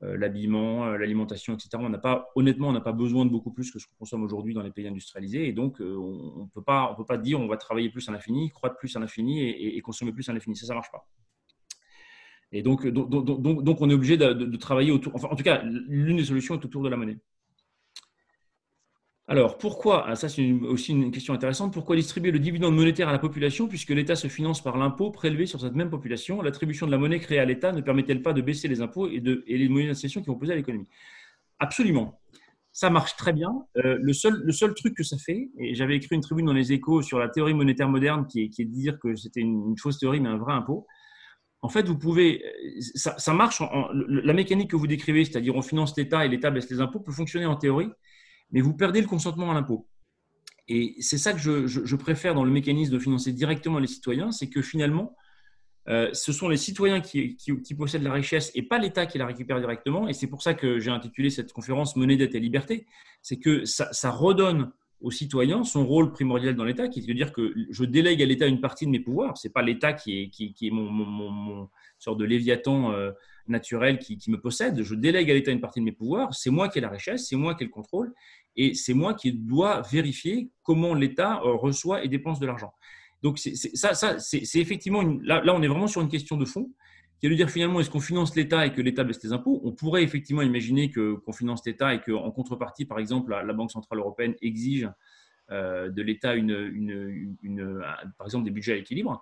[0.01, 1.70] Euh, l'habillement, l'alimentation, etc.
[1.76, 4.24] On n'a pas, honnêtement, on n'a pas besoin de beaucoup plus que ce qu'on consomme
[4.24, 5.47] aujourd'hui dans les pays industrialisés.
[5.47, 8.95] Et donc, on ne peut pas, dire on va travailler plus à l'infini, croître plus
[8.97, 10.56] à l'infini et, consommer plus à l'infini.
[10.56, 11.08] Ça, ça marche pas.
[12.56, 15.16] Et donc on est obligé de, de, travailler autour.
[15.16, 17.18] Enfin, en tout cas, l'une des solutions est autour de la monnaie.
[19.34, 23.11] Alors, pourquoi, ah, ça c'est aussi une question intéressante, pourquoi distribuer le dividende monétaire à
[23.11, 26.43] la population puisque l'État se finance par l'impôt prélevé sur cette même population?
[26.43, 29.21] L'attribution de la monnaie créée à l'État ne permet-elle pas de baisser les impôts et,
[29.21, 30.88] de, et les qui vont poser à l'économie?
[31.57, 32.21] Absolument.
[32.73, 33.49] Ça marche très bien.
[33.77, 36.53] Euh, le, seul, le seul truc que ça fait, et j'avais écrit une tribune dans
[36.53, 39.97] les échos sur la théorie monétaire moderne qui est, de dire que c'était une, fausse
[39.97, 40.86] théorie mais un vrai impôt.
[41.63, 42.43] En fait, vous pouvez,
[42.93, 43.63] ça, ça marche,
[44.07, 47.11] la mécanique que vous décrivez, c'est-à-dire on finance l'État et l'État baisse les impôts, peut
[47.11, 47.89] fonctionner en théorie
[48.54, 49.88] mais vous perdez le consentement à l'impôt.
[50.70, 54.47] Et c'est ça que je, préfère dans le mécanisme de financer directement les citoyens, c'est
[54.47, 55.18] que finalement,
[55.89, 57.38] euh, ce sont les citoyens qui,
[57.78, 60.08] possèdent la richesse et pas l'État qui la récupère directement.
[60.08, 62.86] Et c'est pour ça que j'ai intitulé cette conférence Monnaie, dette et liberté.
[63.22, 67.34] C'est que ça, redonne aux citoyens son rôle primordial dans l'État, qui est de dire
[67.34, 69.38] que je délègue à l'État une partie de mes pouvoirs.
[69.38, 70.32] Ce n'est pas l'État qui
[70.62, 73.12] est, mon, mon, sorte de léviathan euh,
[73.47, 74.81] naturel qui, me possède.
[74.81, 76.33] Je délègue à l'État une partie de mes pouvoirs.
[76.33, 78.13] C'est moi qui ai la richesse, c'est moi qui ai le contrôle
[78.55, 82.73] et c'est moi qui dois vérifier comment l'État euh, reçoit et dépense de l'argent.
[83.21, 86.71] Donc ça, ça c'est effectivement là, on est vraiment sur une question de fond
[87.19, 89.61] qui est de dire finalement est-ce qu'on finance l'État et que l'État baisse les impôts?
[89.63, 93.99] On pourrait effectivement imaginer qu'on finance l'État et qu'en contrepartie, par exemple, la, Banque centrale
[93.99, 94.89] européenne exige
[95.49, 96.33] de l'État
[98.17, 99.21] par exemple des budgets à l'équilibre.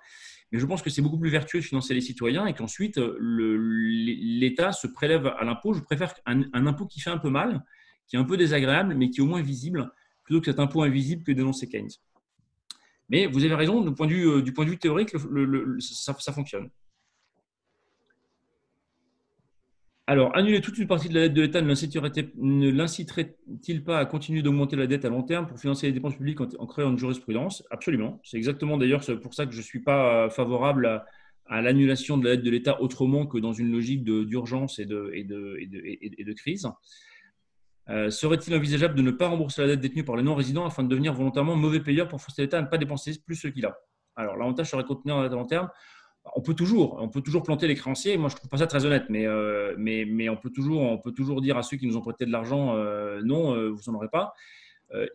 [0.52, 4.72] Mais je pense que c'est beaucoup plus vertueux de financer les citoyens et qu'ensuite l'État
[4.72, 5.74] se prélève à l'impôt.
[5.74, 7.64] Je préfère un, impôt qui fait un peu mal,
[8.08, 9.92] qui est un peu désagréable, mais qui est au moins visible,
[10.24, 11.90] plutôt que cet impôt invisible que dénoncer Keynes.
[13.12, 15.14] Mais vous avez raison, euh, du point de vue théorique,
[15.80, 16.70] ça, fonctionne.
[20.12, 24.42] Alors, annuler toute une partie de la dette de l'État ne l'inciterait-il pas à continuer
[24.42, 27.64] d'augmenter la dette à long terme pour financer les dépenses publiques en, créant une jurisprudence?
[27.72, 28.20] Absolument.
[28.26, 31.06] C'est exactement d'ailleurs pour ça que je ne suis pas favorable
[31.48, 35.12] à, l'annulation de la dette de l'État autrement que dans une logique d'urgence et de,
[35.14, 36.68] et, de, et, de, crise.
[37.88, 40.90] Euh, serait-il envisageable de ne pas rembourser la dette détenue par les non-résidents afin de
[40.90, 43.78] devenir volontairement mauvais payeur pour forcer l'État à ne pas dépenser plus ce qu'il a?
[44.18, 45.70] Alors, l'avantage serait de contenir la dette à long terme.
[46.36, 48.18] On peut toujours, on peut toujours planter les créanciers.
[48.18, 50.98] Moi, je trouve pas ça très honnête, mais, euh, mais, mais on peut toujours, on
[50.98, 53.90] peut toujours dire à ceux qui nous ont prêté de l'argent, euh, non, euh, vous
[53.90, 54.34] en aurez pas.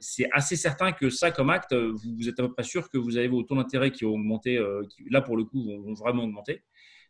[0.00, 3.18] c'est assez certain que ça, comme acte, vous, êtes à peu près sûr que vous
[3.18, 6.62] avez vos taux d'intérêt qui ont augmenté, qui, là pour le coup, vont vraiment augmenter.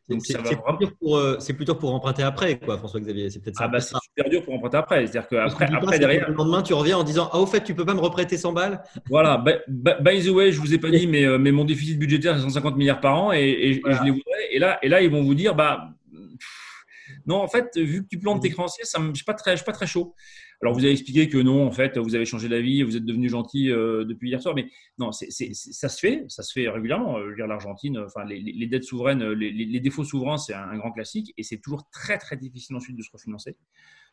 [0.09, 3.29] C'est plutôt, pour emprunter après, quoi, François-Xavier.
[3.31, 5.07] C'est peut-être ah bah, c'est super dur pour emprunter après.
[5.07, 6.29] C'est-à-dire qu'après, après, derrière.
[6.29, 8.53] Le lendemain, tu reviens en disant Ah, au fait, tu peux pas me reprêter 100
[8.53, 9.43] balles Voilà.
[9.69, 12.43] By, the way, je vous ai pas dit, mais, euh, mais mon déficit budgétaire, c'est
[12.43, 14.53] 150 milliards par an et, je les voudrais.
[14.53, 15.91] Et là, et là, ils vont vous dire Bah.
[17.27, 19.87] Non, en fait, vu que tu plantes tes créanciers, ça, je ne suis, pas très
[19.87, 20.15] chaud.
[20.63, 23.29] Alors, vous avez expliqué que non, en fait, vous avez changé d'avis, vous êtes devenu
[23.29, 24.67] gentil euh, depuis hier soir, mais
[24.99, 27.21] non, ça se fait, ça se fait régulièrement.
[27.21, 31.35] Je veux dire, l'Argentine, enfin, les, dettes souveraines, les, défauts souverains, c'est un, grand classique
[31.37, 33.57] et c'est toujours très, très difficile ensuite de se refinancer.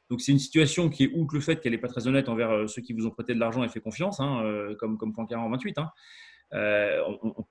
[0.09, 2.51] Donc, c'est une situation qui est, outre le fait qu'elle n'est pas très honnête envers
[2.51, 5.13] euh, ceux qui vous ont prêté de l'argent et fait confiance, hein, euh, comme, comme
[5.13, 5.91] point 40 28, hein,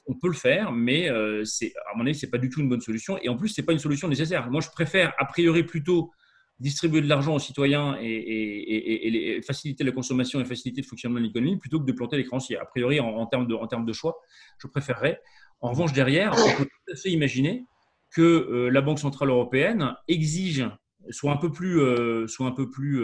[0.07, 2.83] on, peut le faire, mais à mon avis, ce n'est pas du tout une bonne
[2.83, 3.19] solution.
[3.23, 4.49] Et en plus, ce n'est pas une solution nécessaire.
[4.51, 6.13] Moi, je préfère, a priori, plutôt
[6.63, 11.59] distribuer de l'argent aux citoyens et, faciliter la consommation et faciliter le fonctionnement de l'économie
[11.59, 12.57] plutôt que de planter les créanciers.
[12.57, 14.17] A priori, en, termes, de, choix,
[14.59, 15.21] je préférerais.
[15.61, 17.67] En revanche, derrière, on peut tout à fait imaginer
[18.11, 20.65] que euh, la Banque Centrale Européenne exige,
[21.11, 23.03] soit un peu plus, euh, soit un peu plus,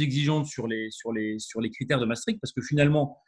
[0.00, 3.18] exigeante sur les critères de Maastricht, parce que finalement,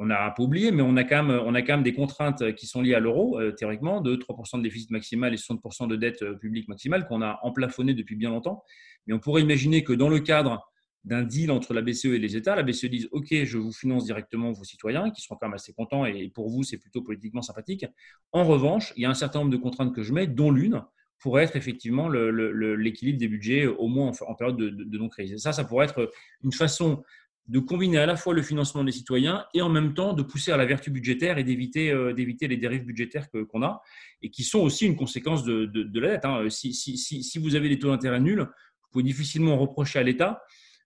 [0.00, 2.54] on n'a peu oublié, mais on a, quand même, on a quand même des contraintes
[2.54, 5.96] qui sont liées à l'euro, euh, théoriquement, de 3% de déficit maximal et 60% de
[5.96, 8.64] dette euh, publique maximale qu'on a emplafonné depuis bien longtemps.
[9.06, 10.66] Mais on pourrait imaginer que dans le cadre
[11.04, 14.06] d'un deal entre la BCE et les États, la BCE dise OK, je vous finance
[14.06, 17.42] directement vos citoyens, qui seront quand même assez contents et pour vous, c'est plutôt politiquement
[17.42, 17.84] sympathique.
[18.32, 20.82] En revanche, il y a un certain nombre de contraintes que je mets, dont l'une
[21.18, 25.32] pourrait être effectivement l'équilibre des budgets, au moins en, période de, de non-crise.
[25.32, 26.10] Et ça, ça pourrait être
[26.42, 27.02] une façon
[27.50, 30.52] de combiner à la fois le financement des citoyens et en même temps de pousser
[30.52, 33.82] à la vertu budgétaire et d'éviter euh, les dérives budgétaires qu'on a
[34.22, 36.24] et qui sont aussi une conséquence de, de, la dette.
[36.24, 36.48] Hein.
[36.48, 40.44] Si, si, si, vous avez des taux d'intérêt nuls, vous pouvez difficilement reprocher à l'État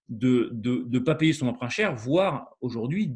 [0.09, 3.13] de ne pas payer son emprunt cher, voire aujourd'hui,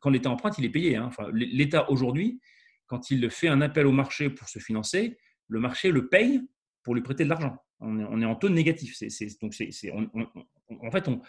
[0.00, 0.94] quand l'État emprunte, il est payé.
[0.94, 1.10] Hein.
[1.32, 2.40] L'État aujourd'hui,
[2.86, 6.40] quand il fait un appel au marché pour se financer, le marché le paye
[6.84, 7.56] pour lui prêter de l'argent.
[7.80, 8.96] On, est en taux négatif.
[9.40, 11.20] donc c'est en fait, on,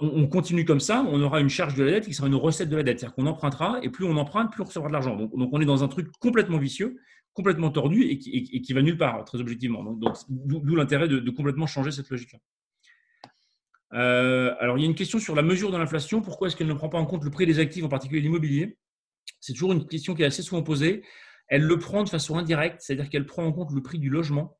[0.00, 2.68] on, continue comme ça, on aura une charge de la dette qui sera une recette
[2.68, 3.00] de la dette.
[3.00, 5.16] C'est-à-dire qu'on empruntera et plus on emprunte, plus on recevra de l'argent.
[5.16, 6.98] Donc, on est dans un truc complètement vicieux,
[7.32, 9.82] complètement tordu et qui, va nulle part, très objectivement.
[9.84, 12.38] Donc, d'où l'intérêt de, complètement changer cette logique-là.
[13.94, 16.20] Euh, alors, il y a une question sur la mesure de l'inflation.
[16.20, 18.76] Pourquoi est-ce qu'elle ne prend pas en compte le prix des actifs, en particulier l'immobilier?
[19.40, 21.02] C'est toujours une question qui est assez souvent posée.
[21.48, 24.58] Elle le prend de façon indirecte, c'est-à-dire qu'elle prend en compte le prix du logement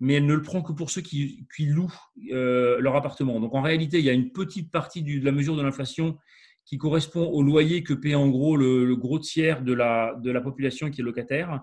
[0.00, 1.92] mais elle ne le prend que pour ceux qui, louent
[2.30, 3.40] euh, leur appartement.
[3.40, 6.18] Donc en réalité, il y a une petite partie de la mesure de l'inflation
[6.64, 11.00] qui correspond au loyer que paie en gros le, gros tiers de la, population qui
[11.00, 11.62] est locataire.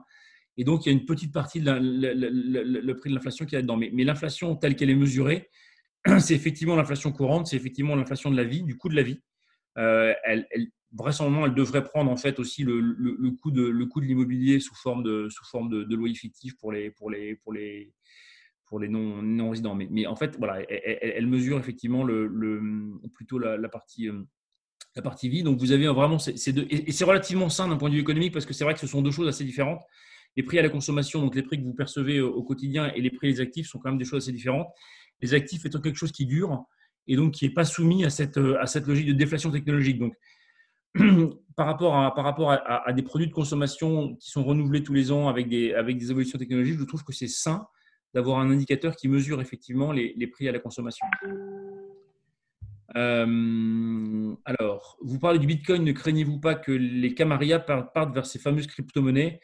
[0.58, 3.60] Et donc, il y a une petite partie de le prix de l'inflation qui est
[3.60, 3.78] là-dedans.
[3.78, 5.50] Mais, l'inflation telle qu'elle est mesurée,
[6.20, 9.22] c'est effectivement l'inflation courante, c'est effectivement l'inflation de la vie, du coût de la vie.
[9.78, 10.48] Euh, elle,
[10.96, 13.68] vraisemblablement, elle devrait prendre en fait aussi le, coût de,
[14.00, 16.94] l'immobilier sous forme de, sous forme loyer fictif pour les,
[18.80, 19.76] les non-résidents.
[19.76, 22.30] mais, mais, en fait, voilà, elle, mesure effectivement le,
[23.14, 24.24] plutôt la, partie, euh,
[24.96, 25.44] la partie vie.
[25.44, 26.68] Donc, vous avez vraiment ces, deux.
[26.70, 28.88] Et, c'est relativement sain d'un point de vue économique parce que c'est vrai que ce
[28.88, 29.82] sont deux choses assez différentes.
[30.36, 33.10] Les prix à la consommation, donc les prix que vous percevez au, quotidien, et les
[33.10, 34.68] prix des actifs sont quand même des choses assez différentes.
[35.22, 36.66] Les actifs étant quelque chose qui dure
[37.08, 40.00] et donc qui n'est pas soumis à cette, à cette logique de déflation technologique.
[40.00, 40.14] Donc,
[41.56, 45.12] par rapport, à, par rapport à, des produits de consommation qui sont renouvelés tous les
[45.12, 47.68] ans avec des, avec des évolutions technologiques, je trouve que c'est sain
[48.16, 51.06] d'avoir un indicateur qui mesure effectivement les, prix à la consommation.
[52.96, 58.40] Euh, alors, vous parlez du Bitcoin, ne craignez-vous pas que les Camaria partent vers ces
[58.40, 59.42] fameuses crypto-monnaies?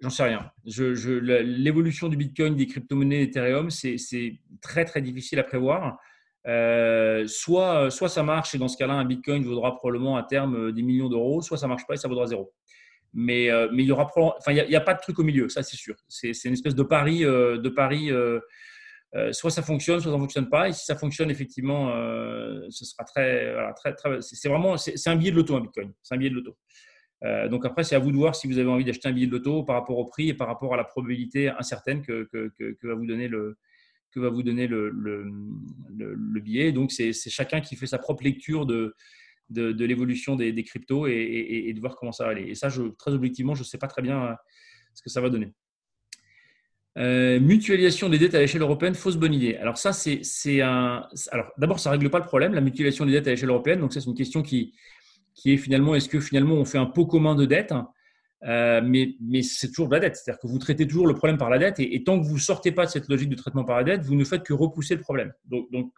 [0.00, 0.50] J'en sais rien.
[0.64, 5.98] L'évolution du Bitcoin, des crypto-monnaies Ethereum, c'est très très difficile à prévoir.
[6.46, 10.70] Euh, soit, soit ça marche et dans ce cas-là, un Bitcoin vaudra probablement à terme
[10.70, 12.52] des millions d'euros, soit ça marche pas et ça vaudra zéro.
[13.14, 15.96] Mais, euh, mais il n'y a, pas de truc au milieu, ça c'est sûr.
[16.08, 18.40] C'est une espèce de pari, euh, de pari euh,
[19.32, 20.68] soit ça fonctionne, soit ça ne fonctionne pas.
[20.68, 21.92] Et si ça fonctionne, effectivement,
[22.70, 25.92] ce sera très, très, très c'est vraiment, c'est un billet de loto, un Bitcoin.
[26.02, 26.56] C'est un billet de loto.
[27.50, 29.32] donc après, c'est à vous de voir si vous avez envie d'acheter un billet de
[29.32, 32.28] loto par rapport au prix et par rapport à la probabilité incertaine que,
[32.82, 33.58] va vous donner le,
[34.10, 36.72] que va vous donner le billet.
[36.72, 38.94] Donc c'est chacun qui fait sa propre lecture de,
[39.52, 42.44] de, l'évolution des, cryptos et, de voir comment ça va aller.
[42.48, 44.34] Et ça, très objectivement, je ne sais pas très bien euh,
[44.94, 45.52] ce que ça va donner.
[46.98, 49.56] Euh, mutualisation des dettes à l'échelle européenne, fausse bonne idée.
[49.56, 51.06] Alors ça, c'est un.
[51.30, 53.80] Alors d'abord, ça règle pas le problème, la mutualisation des dettes à l'échelle européenne.
[53.80, 54.74] Donc ça, c'est une question qui,
[55.46, 57.72] est finalement, est-ce que finalement on fait un pot commun de dettes
[58.44, 60.16] Euh, mais, c'est toujours de la dette.
[60.16, 62.40] C'est-à-dire que vous traitez toujours le problème par la dette et, tant que vous ne
[62.40, 64.96] sortez pas de cette logique de traitement par la dette, vous ne faites que repousser
[64.96, 65.32] le problème.
[65.44, 65.92] Donc,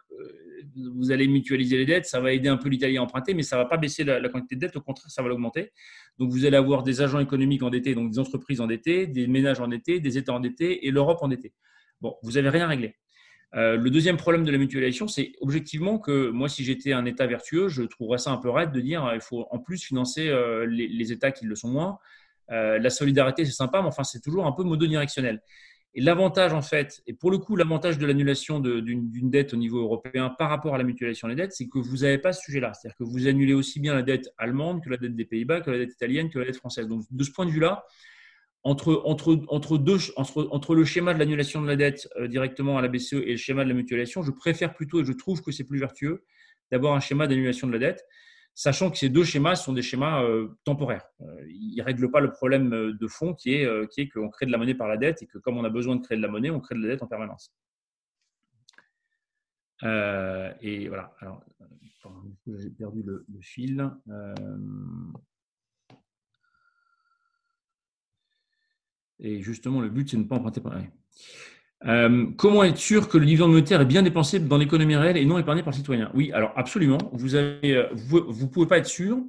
[0.75, 3.57] vous allez mutualiser les dettes, ça va aider un peu l'Italie à emprunter, mais ça
[3.57, 5.71] ne va pas baisser la, quantité de dette, au contraire, ça va l'augmenter.
[6.19, 9.99] Donc vous allez avoir des agents économiques endettés, donc des entreprises endettées, des ménages endettés,
[9.99, 11.53] des États endettés et l'Europe endettée.
[12.01, 12.95] Bon, vous n'avez rien réglé.
[13.55, 17.25] Euh, le deuxième problème de la mutualisation, c'est objectivement que moi, si j'étais un État
[17.25, 20.29] vertueux, je trouverais ça un peu raide de dire il faut en plus financer
[20.67, 21.99] les, les États qui le sont moins.
[22.51, 25.41] Euh, la solidarité, c'est sympa, mais enfin, c'est toujours un peu monodirectionnel.
[25.97, 29.79] Et l'avantage, en fait, et pour le coup, l'avantage de l'annulation d'une dette au niveau
[29.79, 32.73] européen par rapport à la mutualisation des dettes, c'est que vous n'avez pas ce sujet-là.
[32.73, 35.71] C'est-à-dire que vous annulez aussi bien la dette allemande que la dette des Pays-Bas, que
[35.71, 36.89] la dette italienne, que la dette française.
[36.89, 37.85] Donc, de ce point de vue-là,
[38.63, 43.13] entre, entre, entre, le schéma de l'annulation de la dette euh, directement à la BCE
[43.13, 45.79] et le schéma de la mutualisation, je préfère plutôt, et je trouve que c'est plus
[45.79, 46.25] vertueux,
[46.71, 48.03] d'avoir un schéma d'annulation de la dette
[48.55, 51.05] sachant que ces deux schémas sont des schémas euh, temporaires.
[51.21, 54.51] Euh, ils ne règlent pas le problème euh, de fond qui est, qu'on crée de
[54.51, 56.29] la monnaie par la dette et que comme on a besoin de créer de la
[56.29, 57.53] monnaie, on crée de la dette en permanence.
[59.83, 61.13] et voilà.
[61.19, 61.43] Alors,
[62.47, 63.91] j'ai perdu le, fil.
[69.19, 70.61] et justement, le but, c'est de ne pas emprunter.
[70.61, 70.79] Par...
[71.87, 75.25] Euh, comment être sûr que le dividende monétaire est bien dépensé dans l'économie réelle et
[75.25, 76.09] non épargné par le citoyen?
[76.13, 76.97] Oui, alors absolument.
[77.13, 79.19] Vous ne euh, pouvez pas être sûr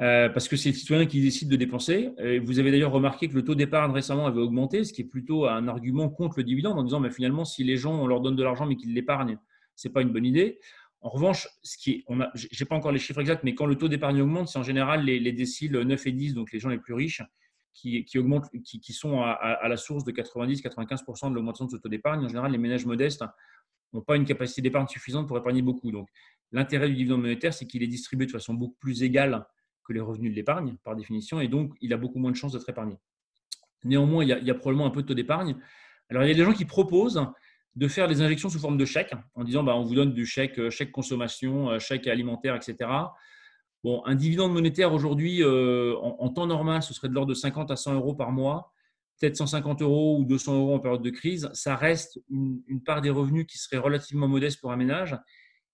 [0.00, 2.10] euh, parce que c'est le citoyen qui décide de dépenser.
[2.44, 5.46] vous avez d'ailleurs remarqué que le taux d'épargne récemment avait augmenté, ce qui est plutôt
[5.46, 8.36] un argument contre le dividende en disant mais finalement, si les gens, on leur donne
[8.36, 9.38] de l'argent mais qu'ils l'épargnent,
[9.76, 10.58] ce n'est pas une bonne idée.
[11.00, 12.04] En revanche, ce qui est,
[12.34, 15.04] j'ai pas encore les chiffres exacts, mais quand le taux d'épargne augmente, c'est en général
[15.04, 17.22] les déciles 9 et 10, donc les gens les plus riches,
[17.72, 22.24] qui, augmentent, qui, sont à, la source de 90-95% de l'augmentation de ce taux d'épargne.
[22.24, 23.24] En général, les ménages modestes
[23.92, 25.90] n'ont pas une capacité d'épargne suffisante pour épargner beaucoup.
[25.90, 26.08] Donc,
[26.50, 29.46] l'intérêt du dividende monétaire, c'est qu'il est distribué de façon beaucoup plus égale
[29.84, 32.52] que les revenus de l'épargne, par définition, et donc il a beaucoup moins de chances
[32.52, 32.98] d'être épargné.
[33.84, 35.56] Néanmoins, il y, a, probablement un peu de taux d'épargne.
[36.08, 37.26] Alors, il y a des gens qui proposent
[37.74, 40.24] de faire des injections sous forme de chèque, en disant bah, on vous donne du
[40.24, 42.88] chèque, chèque consommation, chèque alimentaire, etc.
[43.84, 47.70] Bon, un dividende monétaire aujourd'hui, euh, en, temps normal, ce serait de l'ordre de 50
[47.72, 48.72] à 100 euros par mois,
[49.20, 51.50] peut-être 150 euros ou 200 euros en période de crise.
[51.52, 55.18] Ça reste une, part des revenus qui serait relativement modeste pour un ménage.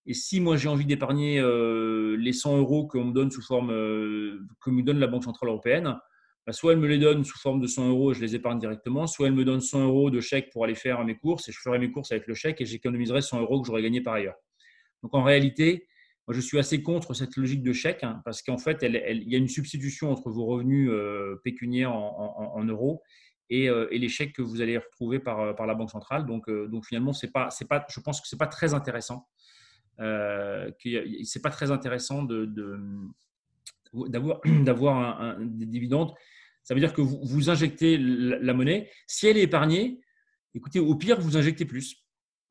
[0.06, 4.40] Et si moi j'ai envie d'épargner euh, les 100 euros me donne sous forme, euh,
[4.62, 5.98] que me donne la Banque Centrale Européenne,
[6.46, 8.58] bah, soit elle me les donne sous forme de 100 euros et je les épargne
[8.58, 11.52] directement, soit elle me donne 100 euros de chèque pour aller faire mes courses et
[11.52, 14.14] je ferai mes courses avec le chèque et j'économiserai 100 euros que j'aurais gagné par
[14.14, 14.36] ailleurs.
[15.02, 15.86] Donc en réalité,
[16.28, 19.34] moi, je suis assez contre cette logique de chèque hein, parce qu'en fait, il y
[19.34, 23.02] a une substitution entre vos revenus euh, pécuniaires en, euros
[23.50, 26.26] euh, et, les chèques que vous allez retrouver par, euh, la Banque centrale.
[26.26, 26.44] Donc,
[26.84, 29.26] finalement, je pense que ce n'est pas très intéressant.
[29.96, 32.24] C'est pas très intéressant
[33.94, 34.42] d'avoir
[35.40, 36.12] des dividendes.
[36.62, 38.90] Ça veut dire que vous, vous injectez la monnaie.
[39.06, 39.98] Si elle est épargnée,
[40.54, 42.04] écoutez, au pire, vous injectez plus.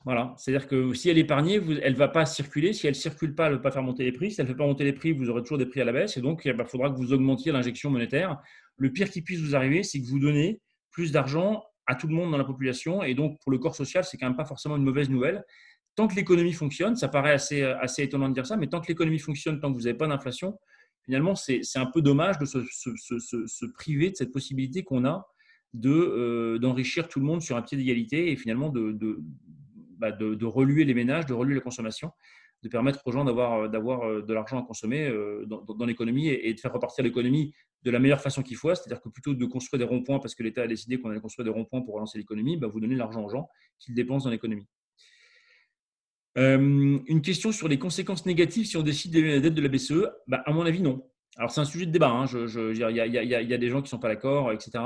[0.05, 2.71] Voilà, c'est-à-dire que si elle est épargnée, elle ne va pas circuler.
[2.71, 4.31] Si elle ne circule pas, elle ne va pas faire monter les prix.
[4.31, 5.91] Si elle ne fait pas monter les prix, vous aurez toujours des prix à la
[5.91, 6.15] baisse.
[6.15, 8.37] Et donc, il eh ben, faudra que vous augmentiez l'injection monétaire.
[8.77, 12.13] Le pire qui puisse vous arriver, c'est que vous donnez plus d'argent à tout le
[12.13, 13.03] monde dans la population.
[13.03, 15.43] Et donc, pour le corps social, c'est quand même pas forcément une mauvaise nouvelle.
[15.95, 18.87] Tant que l'économie fonctionne, ça paraît assez, assez étonnant de dire ça, mais tant que
[18.87, 20.57] l'économie fonctionne, tant que vous n'avez pas d'inflation,
[21.03, 25.27] finalement, c'est un peu dommage de se, priver de cette possibilité qu'on a
[25.85, 29.19] euh, d'enrichir tout le monde sur un pied d'égalité et finalement de,
[29.97, 32.11] bah, de, reluer les ménages, de reluer la consommation,
[32.63, 36.53] de permettre aux gens d'avoir, euh, euh, de l'argent à consommer euh, dans, l'économie et,
[36.53, 38.73] de faire repartir l'économie de la meilleure façon qu'il faut.
[38.73, 41.45] C'est-à-dire que plutôt de construire des ronds-points parce que l'État a décidé qu'on allait construire
[41.45, 44.65] des ronds-points pour relancer l'économie, bah, vous donnez l'argent aux gens qu'ils dépensent dans l'économie.
[46.35, 50.07] une question sur les conséquences négatives si on décide d'élever la dette de la BCE
[50.27, 51.03] bah, À mon avis, non.
[51.37, 52.25] Alors, c'est un sujet de débat.
[52.33, 54.79] Il y, a des gens qui ne sont pas d'accord, etc.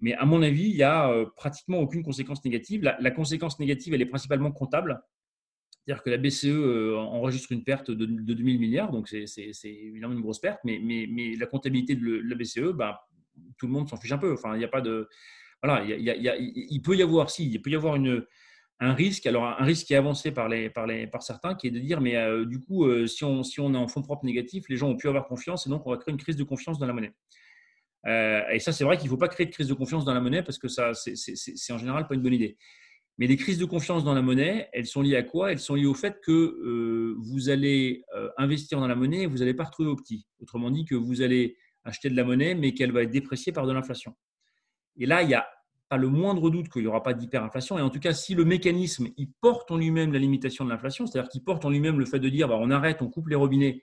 [0.00, 2.82] Mais à mon avis, il n'y a euh, pratiquement aucune conséquence négative.
[2.82, 5.00] La, conséquence négative, elle est principalement comptable.
[5.84, 9.24] C'est-à-dire que la BCE euh, enregistre une perte de, 2000 milliards, donc c'est
[9.64, 13.00] évidemment une grosse perte, mais, la comptabilité de, la BCE, bah,
[13.58, 14.32] tout le monde s'en fiche un peu.
[14.32, 15.08] Enfin, il n'y a pas de.
[15.62, 17.96] Voilà, il, peut y avoir, si, il peut y avoir
[18.80, 20.48] un risque, alors un risque qui est avancé par
[21.20, 23.88] certains, qui est de dire, mais euh, du coup, si, on, si on est en
[23.88, 26.20] fonds propres négatifs, les gens ont pu avoir confiance et donc on va créer une
[26.20, 27.12] crise de confiance dans la monnaie.
[28.06, 30.14] Euh, et ça, c'est vrai qu'il ne faut pas créer de crise de confiance dans
[30.14, 32.56] la monnaie parce que ça, c'est en général pas une bonne idée.
[33.18, 35.50] Mais les crises de confiance dans la monnaie, elles sont liées à quoi?
[35.50, 39.26] Elles sont liées au fait que euh, vous allez euh, investir dans la monnaie et
[39.26, 40.26] vous n'allez pas retrouver au petit.
[40.40, 43.66] Autrement dit, que vous allez acheter de la monnaie, mais qu'elle va être dépréciée par
[43.66, 44.14] de l'inflation.
[44.96, 45.48] Et là, il n'y a
[45.88, 47.76] pas le moindre doute qu'il n'y aura pas d'hyperinflation.
[47.76, 51.06] Et en tout cas, si le mécanisme il porte en lui-même la limitation de l'inflation,
[51.06, 53.36] c'est-à-dire qu'il porte en lui-même le fait de dire bah, on arrête, on coupe les
[53.36, 53.82] robinets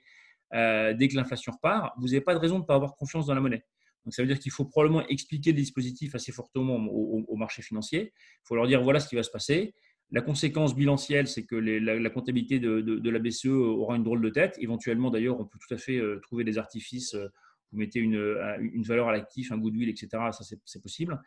[0.52, 3.34] dès que l'inflation repart, vous n'avez pas de raison de ne pas avoir confiance dans
[3.34, 3.64] la monnaie.
[4.06, 8.12] Donc, ça veut dire qu'il faut probablement expliquer le dispositif assez fortement au, marché financier.
[8.14, 9.74] Il faut leur dire voilà ce qui va se passer.
[10.12, 14.54] La conséquence bilancielle, c'est que la, comptabilité de, la BCE aura une drôle de tête.
[14.60, 17.14] Éventuellement, d'ailleurs, on peut tout à fait euh, trouver des artifices.
[17.14, 17.26] Euh,
[17.72, 18.14] vous mettez une,
[18.60, 20.08] une valeur à l'actif, un goodwill, etc.
[20.30, 21.20] Ça, c'est possible.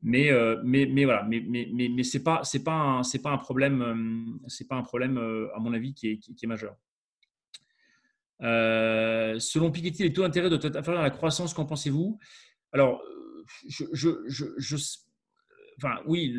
[0.00, 6.46] Mais, voilà, mais, mais, pas, un problème, pas un problème, à mon avis, qui est
[6.46, 6.76] majeur.
[8.42, 11.54] Euh, selon Piketty, les taux d'intérêt doivent être inférieurs à la croissance.
[11.54, 12.18] Qu'en pensez-vous?
[12.72, 13.02] Alors,
[15.78, 16.34] enfin, oui,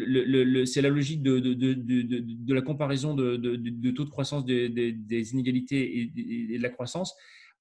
[0.65, 6.11] c'est la logique de, la comparaison de, taux de croissance des, inégalités
[6.53, 7.15] et, de la croissance.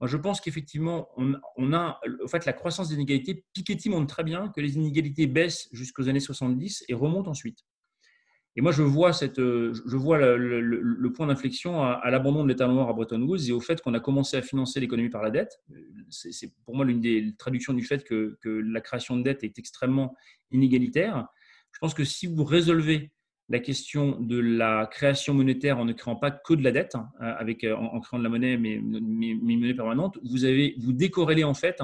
[0.05, 3.45] Je pense qu'effectivement, on, on, a, en fait, la croissance des inégalités.
[3.53, 7.64] Piketty montre très bien que les inégalités baissent jusqu'aux années 70 et remontent ensuite.
[8.55, 9.72] Et moi, je vois, euh,
[10.36, 13.94] le, point d'inflexion à, l'abandon de l'État noir à Bretton Woods et au fait qu'on
[13.94, 15.59] a commencé à financer l'économie par la dette.
[16.11, 20.14] C'est pour moi l'une des traductions du fait que, la création de dette est extrêmement
[20.50, 21.26] inégalitaire.
[21.72, 23.11] Je pense que si vous résolvez
[23.48, 27.09] la question de la création monétaire en ne créant pas que de la dette, hein,
[27.20, 31.55] avec, en, créant de la monnaie, mais, mais, monnaie permanente, vous, avez, vous décorrélez en
[31.55, 31.80] fait,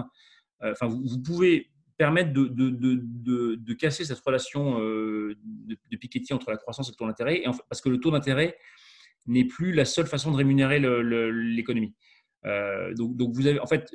[0.62, 6.32] euh, enfin, vous pouvez permettre de, de, de, de, casser cette relation euh, de, Piketty
[6.32, 8.57] entre la croissance et le taux d'intérêt, parce que le taux d'intérêt
[9.26, 11.94] n'est plus la seule façon de rémunérer l'économie.
[12.46, 13.92] Euh, donc, donc, vous avez en fait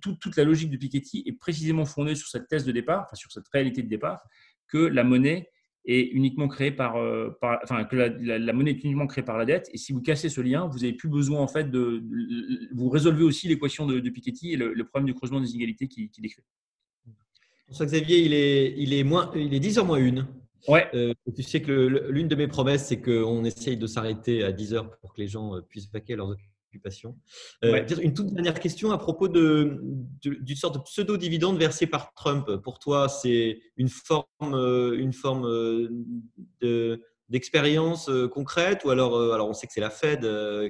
[0.00, 3.32] toute la logique de Piketty est précisément fondée sur cette thèse de départ, enfin sur
[3.32, 4.22] cette réalité de départ,
[4.68, 5.50] que la monnaie
[5.84, 9.68] est uniquement créée par, euh, enfin que la, monnaie est uniquement créée par la dette.
[9.72, 12.04] Et si vous cassez ce lien, vous n'avez plus besoin en fait de,
[12.72, 16.20] vous résolvez aussi l'équation de, Piketty et le, problème du creusement des inégalités qui, qui
[16.20, 16.44] décrit.
[17.66, 20.26] François Xavier, il est, il est, moins, il est 10h moins 1.
[20.68, 20.88] Ouais.
[20.94, 24.74] Euh, tu sais que l'une de mes promesses, c'est qu'on essaye de s'arrêter à 10
[24.74, 26.36] h pour que les gens euh, puissent vaquer leurs
[26.70, 27.16] occupations.
[27.64, 32.56] Euh, une toute dernière question à propos d'une de, sorte de pseudo-dividende versé par Trump.
[32.62, 35.48] Pour toi, c'est une forme, une forme
[36.60, 40.20] de d'expérience concrète ou alors, alors on sait que c'est la Fed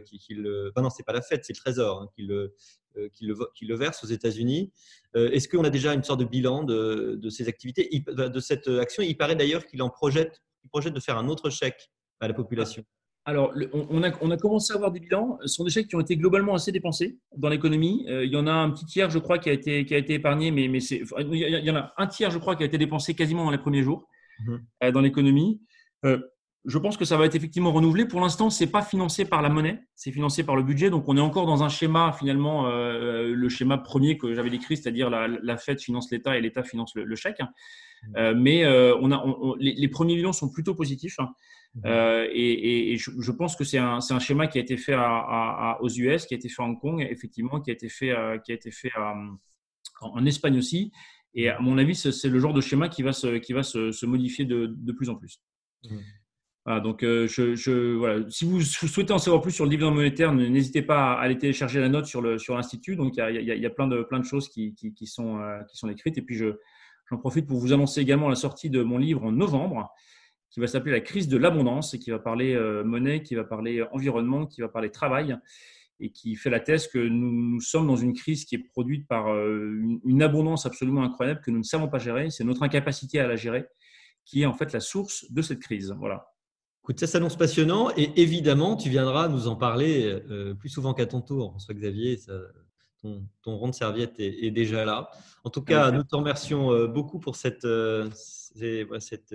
[0.04, 0.70] qui, le.
[0.70, 2.54] Enfin non, c'est pas la Fed, c'est le Trésor hein, qui, le,
[2.98, 4.72] euh, qui le, qui le verse aux États-Unis.
[5.16, 8.68] Euh, est-ce qu'on a déjà une sorte de bilan de, de ces activités, de cette
[8.68, 11.90] action Il paraît d'ailleurs qu'il en projette, projette de faire un autre chèque
[12.20, 12.84] à la population.
[13.26, 15.36] Alors, on a, on a, commencé à avoir des bilans.
[15.42, 18.06] Ce sont des chèques qui ont été globalement assez dépensés dans l'économie.
[18.08, 19.98] Euh, il y en a un petit tiers, je crois, qui a été, qui a
[19.98, 22.66] été épargné, mais, mais c'est, il y en a un tiers, je crois, qui a
[22.66, 24.08] été dépensé quasiment dans les premiers jours
[24.46, 24.90] mmh.
[24.92, 25.60] dans l'économie
[26.66, 28.06] je pense que ça va être effectivement renouvelé.
[28.06, 30.90] Pour l'instant, c'est pas financé par la monnaie, c'est financé par le budget.
[30.90, 34.76] Donc, on est encore dans un schéma finalement, euh, le schéma premier que j'avais décrit,
[34.76, 37.40] c'est-à-dire la, la Fed finance l'État et l'État finance le, chèque.
[37.40, 38.16] Mmh.
[38.16, 39.24] Euh, mais euh, on a,
[39.60, 41.20] les, premiers bilans sont plutôt positifs.
[41.20, 41.30] Hein.
[41.76, 41.86] Mmh.
[42.32, 46.26] et, je, pense que c'est un, un, schéma qui a été fait à, aux US,
[46.26, 48.12] qui a été fait à Hong Kong, effectivement, qui a été fait,
[48.44, 48.90] qui a été fait
[50.00, 50.90] en, Espagne aussi.
[51.32, 54.04] Et à mon avis, c'est le genre de schéma qui va se, qui va se,
[54.06, 55.40] modifier de, de, plus en plus.
[56.66, 58.24] Mmh donc, euh, je, voilà.
[58.28, 61.80] si vous souhaitez en savoir plus sur le dividende monétaire, n'hésitez pas à aller télécharger
[61.80, 62.94] la note sur l'Institut.
[62.94, 65.76] Sur donc, il y a, plein, de, plein de choses qui, qui, sont, euh, qui
[65.76, 66.18] sont écrites.
[66.18, 69.92] Et puis, j'en profite pour vous annoncer également la sortie de mon livre en novembre,
[70.50, 73.44] qui va s'appeler La crise de l'abondance et qui va parler euh, monnaie, qui va
[73.44, 75.36] parler environnement, qui va parler travail
[76.00, 79.28] et qui fait la thèse que nous, sommes dans une crise qui est produite par
[79.28, 82.28] une, une abondance absolument incroyable que nous ne savons pas gérer.
[82.30, 83.66] C'est notre incapacité à la gérer
[84.26, 85.94] qui est en fait la source de cette crise.
[85.98, 86.26] Voilà.
[86.86, 91.06] Écoute, ça s'annonce passionnant et évidemment, tu viendras nous en parler euh, plus souvent qu'à
[91.06, 92.20] ton tour, François Xavier.
[93.02, 95.10] ton, rond de serviette est, déjà là.
[95.42, 99.34] En tout cas, nous te remercions euh, beaucoup pour cette, euh, cette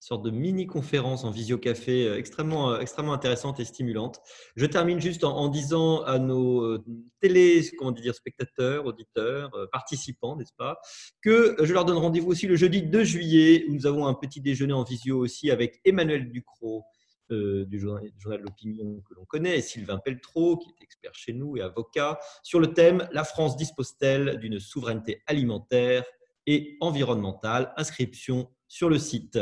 [0.00, 4.20] sorte de mini-conférence en visio-café euh, extrêmement, euh, extrêmement intéressante et stimulante.
[4.56, 6.84] Je termine juste en, disant à nos euh,
[7.20, 10.80] télé, comment dire, spectateurs, auditeurs, participants, n'est-ce pas,
[11.20, 14.40] que je leur donne rendez-vous aussi le jeudi 2 juillet, où nous avons un petit
[14.40, 16.84] déjeuner en visio aussi avec Emmanuel Ducrot,
[17.30, 21.56] du journal, journal l'opinion que l'on connaît, et Sylvain Peltreau, qui est expert chez nous
[21.56, 26.04] et avocat, sur le thème La France dispose-t-elle d'une souveraineté alimentaire
[26.46, 27.72] et environnementale?
[27.76, 29.38] Inscription sur le site.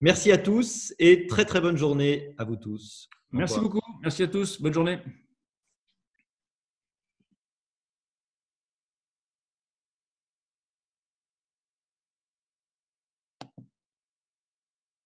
[0.00, 3.08] Merci à tous et très très bonne journée à vous tous.
[3.30, 3.80] Merci beaucoup.
[4.02, 4.60] Merci à tous.
[4.60, 4.98] Bonne journée.